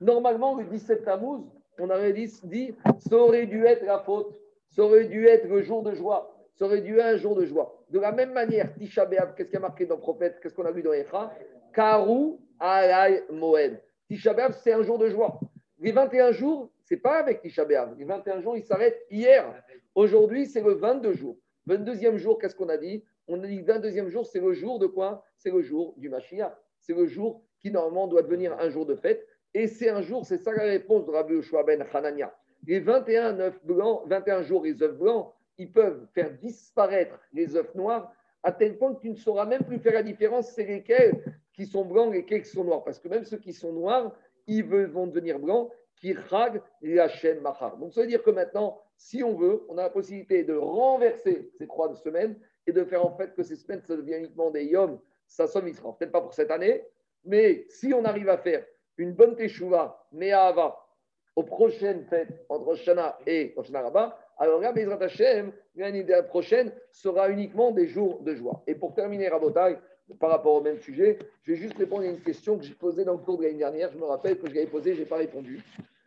[0.00, 1.42] Normalement, le 17 Tammuz,
[1.78, 4.34] on aurait dit, ça aurait dû être la faute,
[4.68, 7.46] ça aurait dû être le jour de joie, ça aurait dû être un jour de
[7.46, 7.84] joie.
[7.90, 10.40] De la même manière, Tisha B'Av, qu'est-ce qui a marqué dans le prophète?
[10.42, 11.32] Qu'est-ce qu'on a vu dans Echa?
[11.72, 13.80] Karu alay moed.
[14.10, 14.34] Tisha
[14.64, 15.38] c'est un jour de joie.
[15.78, 17.64] Les 21 jours, c'est pas avec Tisha.
[17.96, 19.54] Les 21 jours, ils s'arrêtent hier.
[19.94, 21.36] Aujourd'hui, c'est le 22 jour.
[21.68, 23.04] 22e jour, qu'est-ce qu'on a dit?
[23.28, 25.24] On a dit 22e jour, c'est le jour de quoi?
[25.36, 26.52] C'est le jour du Mashiach.
[26.80, 29.24] C'est le jour qui normalement doit devenir un jour de fête.
[29.54, 32.34] Et c'est un jour, c'est ça la réponse de Rabbi Yoshua ben Hanania.
[32.66, 38.12] Les 21 blancs, 21 jours, les œufs blancs, ils peuvent faire disparaître les œufs noirs
[38.42, 41.22] à tel point que tu ne sauras même plus faire la différence, c'est lesquels?
[41.52, 42.84] Qui sont blancs et qui sont noirs.
[42.84, 44.12] Parce que même ceux qui sont noirs,
[44.46, 45.70] ils vont devenir blancs,
[46.30, 47.76] rag la chaîne mahar.
[47.76, 51.50] Donc ça veut dire que maintenant, si on veut, on a la possibilité de renverser
[51.58, 54.64] ces trois semaines et de faire en fait que ces semaines, ça devient uniquement des
[54.64, 55.94] yom, ça somme Israël.
[55.98, 56.84] Peut-être pas pour cette année,
[57.24, 58.64] mais si on arrive à faire
[58.96, 60.76] une bonne teshuva, Me'ahava,
[61.36, 67.28] aux prochaines fêtes entre Shana et Shana Rabba, alors là, Bezrat Hashem, l'année prochaine sera
[67.28, 68.62] uniquement des jours de joie.
[68.66, 69.78] Et pour terminer, Rabotai,
[70.18, 73.04] par rapport au même sujet, je vais juste répondre à une question que j'ai posée
[73.04, 73.90] dans le cours de l'année dernière.
[73.92, 75.62] Je me rappelle que je l'avais posée, je n'ai pas répondu.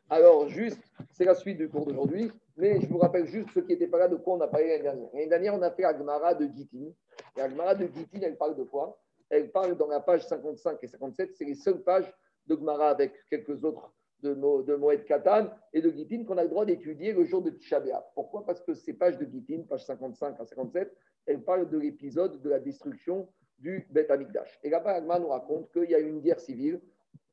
[0.10, 0.82] Alors, juste,
[1.12, 4.00] c'est la suite du cours d'aujourd'hui, mais je vous rappelle juste ceux qui n'étaient pas
[4.00, 5.10] là de quoi on a parlé l'année dernière.
[5.14, 6.92] L'année dernière, on a fait Agmara de Gitin.
[7.38, 9.00] Et Agmara de Gitin, elle parle de quoi?
[9.30, 12.14] Elle parle dans la page 55 et 57, c'est les seules pages
[12.46, 13.92] de Gmara avec quelques autres
[14.22, 17.50] de, de Moed Katan et de Gitin qu'on a le droit d'étudier le jour de
[17.50, 17.82] Tisha
[18.16, 18.46] Pourquoi?
[18.46, 20.96] Parce que ces pages de Gitin, page 55 à 57,
[21.26, 23.28] elles parlent de l'épisode de la destruction
[23.64, 24.60] du Beth Amikdash.
[24.64, 26.82] Et là-bas, Agma nous raconte qu'il y a eu une guerre civile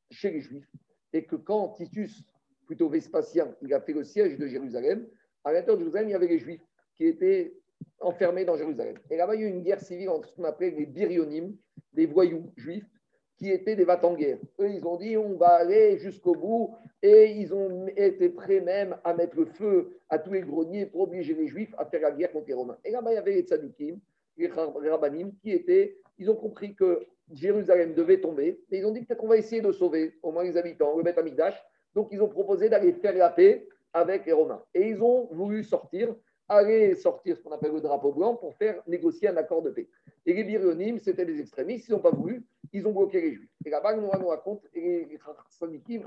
[0.09, 0.67] chez les Juifs
[1.13, 2.23] et que quand Titus,
[2.65, 5.05] plutôt Vespasien, il a fait le siège de Jérusalem,
[5.43, 6.61] à l'intérieur de Jérusalem, il y avait les Juifs
[6.95, 7.53] qui étaient
[7.99, 8.95] enfermés dans Jérusalem.
[9.09, 11.55] Et là-bas, il y a eu une guerre civile entre ce qu'on appelle les Birionymes,
[11.93, 12.89] des voyous juifs,
[13.37, 14.37] qui étaient des vats en guerre.
[14.59, 18.95] Eux, ils ont dit on va aller jusqu'au bout et ils ont été prêts même
[19.03, 22.11] à mettre le feu à tous les greniers pour obliger les Juifs à faire la
[22.11, 22.77] guerre contre les Romains.
[22.85, 23.99] Et là-bas, il y avait les tzadikim,
[24.37, 29.01] les rabbanim, qui étaient, ils ont compris que Jérusalem devait tomber et ils ont dit
[29.01, 31.61] peut-être qu'on va essayer de sauver au moins les habitants, le à Migdash.
[31.95, 34.63] Donc, ils ont proposé d'aller faire la paix avec les Romains.
[34.73, 36.15] Et ils ont voulu sortir
[36.47, 39.87] aller sortir ce qu'on appelle le drapeau blanc pour faire négocier un accord de paix.
[40.25, 43.49] Et les Birionymes, c'était des extrémistes, ils n'ont pas voulu, ils ont bloqué les Juifs.
[43.65, 46.03] Et là-bas, nous raconte, et les Sadikim,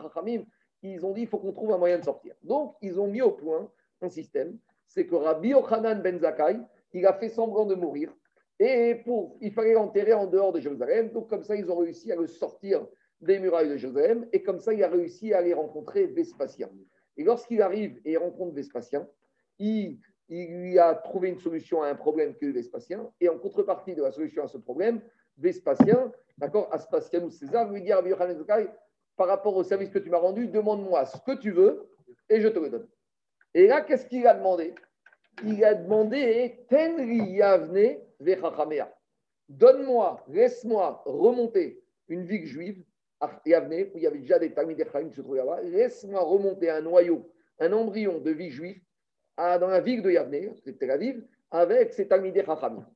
[0.82, 2.34] ils ont dit il faut qu'on trouve un moyen de sortir.
[2.42, 3.70] Donc, ils ont mis au point
[4.02, 6.58] un système c'est que Rabbi Yochanan ben Zakkai,
[6.92, 8.14] il a fait semblant de mourir.
[8.60, 11.10] Et pour, il fallait l'enterrer en dehors de Jérusalem.
[11.10, 12.86] Donc, comme ça, ils ont réussi à le sortir
[13.20, 14.26] des murailles de Jérusalem.
[14.32, 16.70] Et comme ça, il a réussi à aller rencontrer Vespasien.
[17.16, 19.08] Et lorsqu'il arrive et rencontre Vespasien,
[19.58, 19.98] il
[20.28, 24.02] il lui a trouvé une solution à un problème que Vespasien, et en contrepartie de
[24.02, 25.00] la solution à ce problème,
[25.36, 26.70] Vespasien, d'accord,
[27.22, 28.02] ou César, lui dit à
[29.16, 31.88] par rapport au service que tu m'as rendu, demande-moi ce que tu veux
[32.28, 32.88] et je te le donne.
[33.52, 34.74] Et là, qu'est-ce qu'il a demandé?
[35.44, 37.98] Il a demandé Tenri Yavne
[39.48, 42.84] Donne-moi, laisse-moi remonter une ville juive,
[43.46, 46.82] Yavne, où il y avait déjà des Talmud qui se trouvaient là-bas, laisse-moi remonter un
[46.82, 48.80] noyau, un embryon de vie juive
[49.36, 52.86] dans la ville de Yavne, c'était la ville, avec Talmidei Chachamim.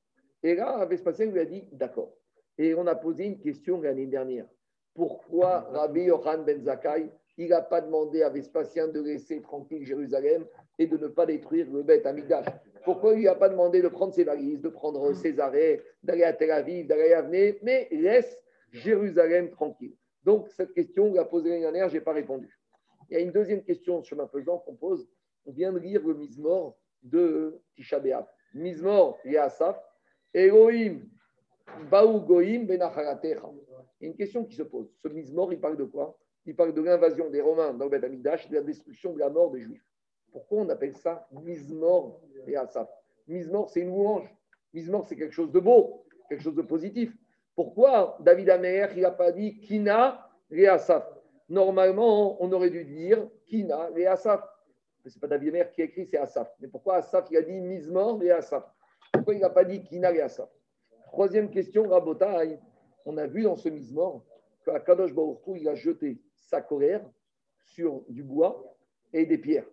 [0.42, 2.14] Et là, Vespasien lui a dit d'accord.
[2.56, 4.46] Et on a posé une question l'année dernière.
[4.94, 10.44] Pourquoi Rabbi Yohan ben Zakkai, il n'a pas demandé à Vespasien de laisser tranquille Jérusalem
[10.78, 12.46] et de ne pas détruire le Beth Amidash
[12.84, 16.32] Pourquoi il n'a pas demandé de prendre ses valises, de prendre ses arrêts, d'aller à
[16.32, 18.36] Tel Aviv, d'aller à Yavne, mais laisse
[18.72, 22.58] Jérusalem tranquille Donc, cette question, on l'a posée l'année dernière, je n'ai pas répondu.
[23.08, 25.08] Il y a une deuxième question, chemin faisant, qu'on pose
[25.48, 28.26] on vient de lire le Mizmor de Tisha B'Av.
[28.52, 29.80] Mizmor Yasaf,
[30.34, 31.00] Elohim
[31.90, 33.50] Baou Goïm Benacharatecha.
[34.00, 34.92] Il y a une question qui se pose.
[34.98, 36.18] Ce Mizmor, il parle de quoi?
[36.48, 39.28] Il parle de l'invasion des Romains dans le Beth Amikdash, de la destruction de la
[39.28, 39.84] mort des Juifs.
[40.32, 42.88] Pourquoi on appelle ça Mizmor Yasaf
[43.26, 44.34] Mizmor, c'est une louange.
[44.72, 47.14] Mizmor, c'est quelque chose de beau, quelque chose de positif.
[47.54, 50.26] Pourquoi David Amer, il n'a pas dit Kina
[50.70, 51.06] Asaf
[51.50, 54.42] Normalement, on aurait dû dire Kina Asaf
[55.04, 56.50] ce n'est pas David Mer qui a écrit, c'est Asaf.
[56.60, 58.64] Mais pourquoi Asaf, il a dit Mizmor et Asaf
[59.12, 60.48] Pourquoi il n'a pas dit Kina et Asaf
[61.08, 62.58] Troisième question, Rabotai.
[63.04, 64.24] On a vu dans ce Mizmor
[64.64, 66.18] qu'Akadosh Baruch il a jeté
[66.48, 67.04] sa colère
[67.60, 68.76] sur du bois
[69.12, 69.68] et des pierres.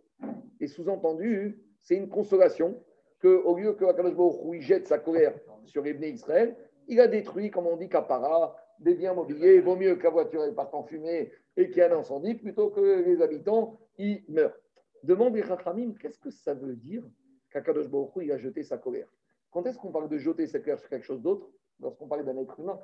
[0.60, 2.84] Et sous-entendu, c'est une consolation
[3.22, 5.34] qu'au lieu que Akadosh Baruch jette sa colère
[5.66, 6.56] sur Bnei Israël,
[6.88, 9.56] il a détruit, comme on dit, Kapara, des biens mobiliers.
[9.56, 12.36] Il vaut mieux que la voiture parte en fumée et qu'il y ait un incendie
[12.36, 14.58] plutôt que les habitants y meurent.
[15.04, 17.04] Demande les Rachamim, qu'est-ce que ça veut dire
[17.52, 19.08] qu'Akadosh Baruch il a jeté sa colère
[19.52, 21.50] Quand est-ce qu'on parle de jeter sa colère sur quelque chose d'autre
[21.80, 22.80] Lorsqu'on parle d'un être humain?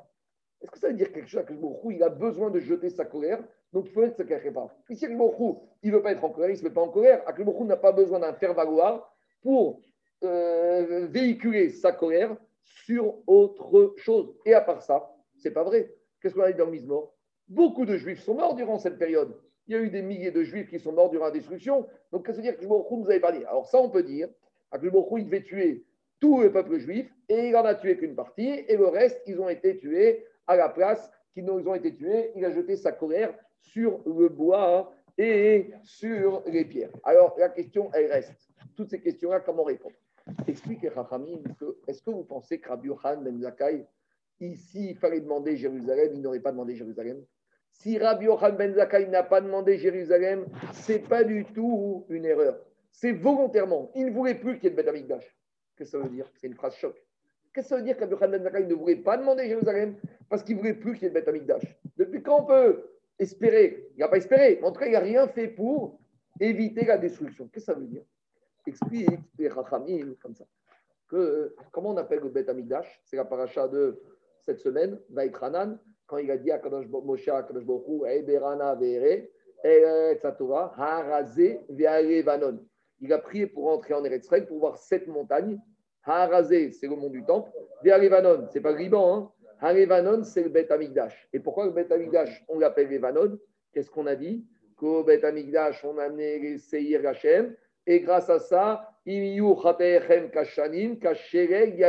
[0.62, 3.06] Est-ce que ça veut dire quelque chose qu'Akadosh Baruch il a besoin de jeter sa
[3.06, 4.34] colère Donc il faut être se pas.
[4.34, 7.24] Akadosh Baruch il ne veut pas être en colère, il ne se pas en colère.
[7.26, 9.82] Baruch n'a pas besoin d'un faire-valoir pour
[10.24, 14.36] euh, véhiculer sa colère sur autre chose.
[14.46, 15.94] Et à part ça, c'est pas vrai.
[16.22, 16.78] Qu'est-ce qu'on a dit dans le
[17.48, 19.36] Beaucoup de juifs sont morts durant cette période.
[19.68, 21.88] Il y a eu des milliers de juifs qui sont morts durant la destruction.
[22.12, 24.30] Donc, qu'est-ce que dire que nous avez pas dit Alors, ça, on peut dire
[24.72, 25.86] que il devait tuer
[26.20, 29.40] tout le peuple juif et il n'en a tué qu'une partie et le reste, ils
[29.42, 32.32] ont été tués à la place qu'ils ont été tués.
[32.36, 36.92] Il a jeté sa colère sur le bois et sur les pierres.
[37.04, 38.50] Alors, la question, elle reste.
[38.76, 39.96] Toutes ces questions-là, comment répondre?
[40.48, 41.42] Explique Rachamim
[41.88, 43.86] est-ce que vous pensez que Rabbi Yohan Ben Zakai,
[44.40, 47.24] ici, il fallait demander Jérusalem, il n'aurait pas demandé Jérusalem?
[47.72, 52.26] Si Rabbi Yochanan ben Zakkai n'a pas demandé Jérusalem, ce n'est pas du tout une
[52.26, 52.60] erreur.
[52.92, 53.92] C'est volontairement.
[53.96, 55.36] Il ne voulait plus qu'il y ait de Beth Amikdash.
[55.76, 56.30] Qu'est-ce que ça veut dire?
[56.36, 56.96] C'est une phrase choc.
[57.54, 59.96] Qu'est-ce que ça veut dire que Rabbi Yochanan ben Zakkai ne voulait pas demander Jérusalem
[60.30, 61.64] parce qu'il ne voulait plus qu'il y ait de Beth Amikdash
[61.98, 62.91] Depuis quand on peut
[63.22, 64.60] espérer Il n'a pas espéré.
[64.64, 66.00] En tout cas, il n'a rien fait pour
[66.40, 67.48] éviter la destruction.
[67.48, 68.04] Qu'est-ce que ça veut dire?
[68.66, 70.46] Explique les Rachamim comme ça.
[71.08, 74.02] Que, comment on appelle le Beth Amikdash C'est la paracha de
[74.42, 75.78] cette semaine, Vaïtranan
[76.12, 79.30] quand il a dit à Kadosh Moshe, à Kadosh Bokhu, Eberana Vere,
[79.64, 82.60] Eretzatova, Harazé, Lebanon.
[83.00, 85.58] Il a prié pour rentrer en Eretz pour voir sept montagnes.
[86.04, 87.50] Harazé, c'est le mont du temple.
[87.82, 89.16] Lebanon, c'est pas le Liban.
[89.16, 89.32] Hein.
[89.62, 91.30] Harevanon, c'est le Beth Amigdash.
[91.32, 93.38] Et pourquoi le Beth Amigdash, on l'appelle Lebanon
[93.72, 94.44] Qu'est-ce qu'on a dit?
[94.76, 97.56] Qu'au Bet Amigdash, on a amené les Seir Hachem,
[97.86, 101.80] et grâce à ça, Imiyu Chateechem Kashanim, Kashereg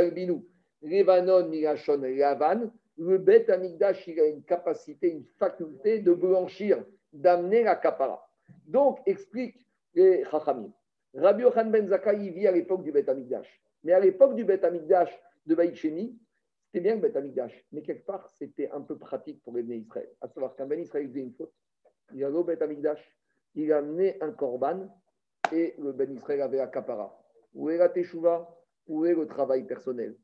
[0.83, 8.29] Levanon Lavan, le Amigdash, il a une capacité, une faculté de blanchir, d'amener la kapara.
[8.67, 9.57] Donc, explique
[9.95, 10.73] les Chachamim.
[11.15, 13.61] Rabbi Yochan Ben Zakkai, vit à l'époque du Bet Amigdash.
[13.83, 15.11] Mais à l'époque du Bet Amigdash
[15.47, 16.19] de Baïcheni,
[16.73, 17.67] c'était bien le Amigdash.
[17.71, 20.09] Mais quelque part, c'était un peu pratique pour les Israël.
[20.23, 21.53] À savoir qu'un Ben Israël faisait une faute.
[22.15, 23.15] Il a au Bet Amigdash,
[23.55, 24.89] il a amené un korban
[25.53, 27.15] et le Ben Israël avait la kapara.
[27.55, 28.49] Où est la teshuva?
[28.87, 30.17] Où est le travail personnel?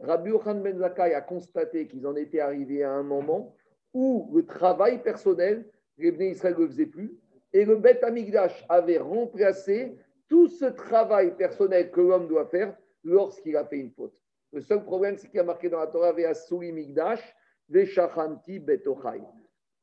[0.00, 3.54] Rabbi Yochan Ben Zakkai a constaté qu'ils en étaient arrivés à un moment
[3.94, 7.16] où le travail personnel, les Israël ne le faisaient plus,
[7.54, 9.96] et le Bet Amigdash avait remplacé
[10.28, 14.23] tout ce travail personnel que l'homme doit faire lorsqu'il a fait une faute.
[14.54, 17.20] Le seul problème, c'est qu'il y a marqué dans la Torah Ve'asuli Migdash,
[17.68, 19.20] Ve'shachanti Betochai.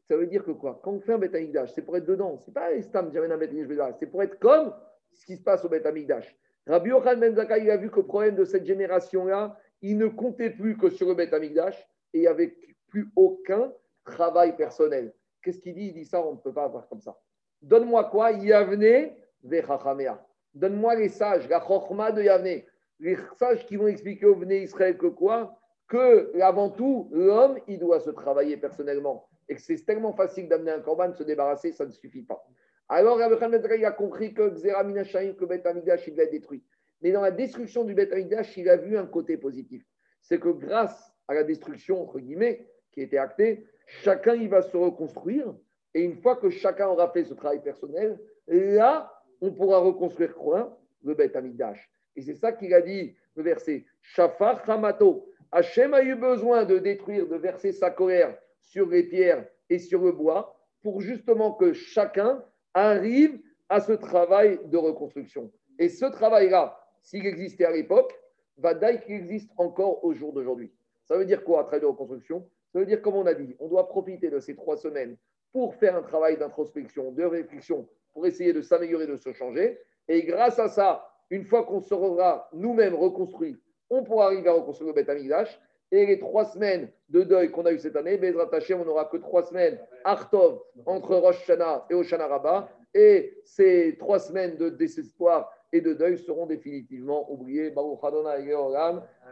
[0.07, 0.79] Ça veut dire que quoi?
[0.81, 2.37] Quand on fait un Bet Amigdash, c'est pour être dedans.
[2.37, 4.73] C'est pas Istam, c'est pour être comme
[5.11, 6.33] ce qui se passe au Bet Amigdash.
[6.65, 10.07] Rabbi Yochanan Ben Zakkai, il a vu que le problème de cette génération-là, il ne
[10.07, 11.77] comptait plus que sur le Bet Amigdash
[12.13, 12.55] et il n'y avait
[12.87, 13.73] plus aucun
[14.05, 15.13] travail personnel.
[15.41, 15.87] Qu'est-ce qu'il dit?
[15.87, 17.17] Il dit ça, on ne peut pas avoir comme ça.
[17.61, 18.31] Donne-moi quoi?
[18.31, 19.11] Yavne
[19.43, 20.25] Vechachamea.
[20.53, 22.61] Donne-moi les sages, la chorma de Yavne.
[23.01, 25.57] Les sages qui vont expliquer au Vné Israël que quoi?
[25.87, 29.27] Que avant tout, l'homme, il doit se travailler personnellement.
[29.49, 32.45] Et que c'est tellement facile d'amener un corban, de se débarrasser, ça ne suffit pas.
[32.87, 36.63] Alors, Rabbi a compris que Xeraminashayim, que Bet Amidash, il être détruit.
[37.01, 39.83] Mais dans la destruction du Bet Amidash, il a vu un côté positif.
[40.21, 44.77] C'est que grâce à la destruction, entre guillemets, qui était actée, chacun il va se
[44.77, 45.55] reconstruire.
[45.95, 50.77] Et une fois que chacun aura fait ce travail personnel, là, on pourra reconstruire quoi?
[51.03, 51.89] Le Bet Amidash.
[52.15, 53.85] Et c'est ça qu'il a dit, le verset.
[54.01, 55.27] Shafar Hamato.
[55.51, 60.01] Hachem a eu besoin de détruire, de verser sa colère sur les pierres et sur
[60.01, 62.43] le bois pour justement que chacun
[62.73, 63.39] arrive
[63.69, 65.51] à ce travail de reconstruction.
[65.77, 68.13] Et ce travail-là, s'il existait à l'époque,
[68.57, 70.71] va qu'il existe encore au jour d'aujourd'hui.
[71.05, 72.47] Ça veut dire quoi, travail de reconstruction?
[72.71, 75.17] Ça veut dire, comme on a dit, on doit profiter de ces trois semaines
[75.51, 79.79] pour faire un travail d'introspection, de réflexion, pour essayer de s'améliorer, de se changer.
[80.07, 83.57] Et grâce à ça, une fois qu'on sera nous-mêmes reconstruits,
[83.89, 85.59] on pourra arriver à reconstruire le Betamigdash.
[85.93, 89.17] Et les trois semaines de deuil qu'on a eu cette année, Bezrat on n'aura que
[89.17, 92.69] trois semaines Artov entre Rosh Hashanah et Oshana Rabba.
[92.93, 97.73] Et ces trois semaines de désespoir et de deuil seront définitivement oubliés.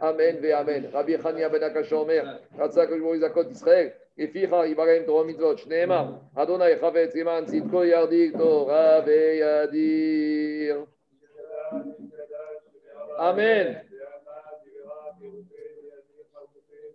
[0.00, 0.90] Amen Amen.
[0.92, 1.62] Rabbi ben
[6.36, 6.78] Adonai
[7.46, 8.36] Zitko Yardik
[13.20, 13.76] Amen.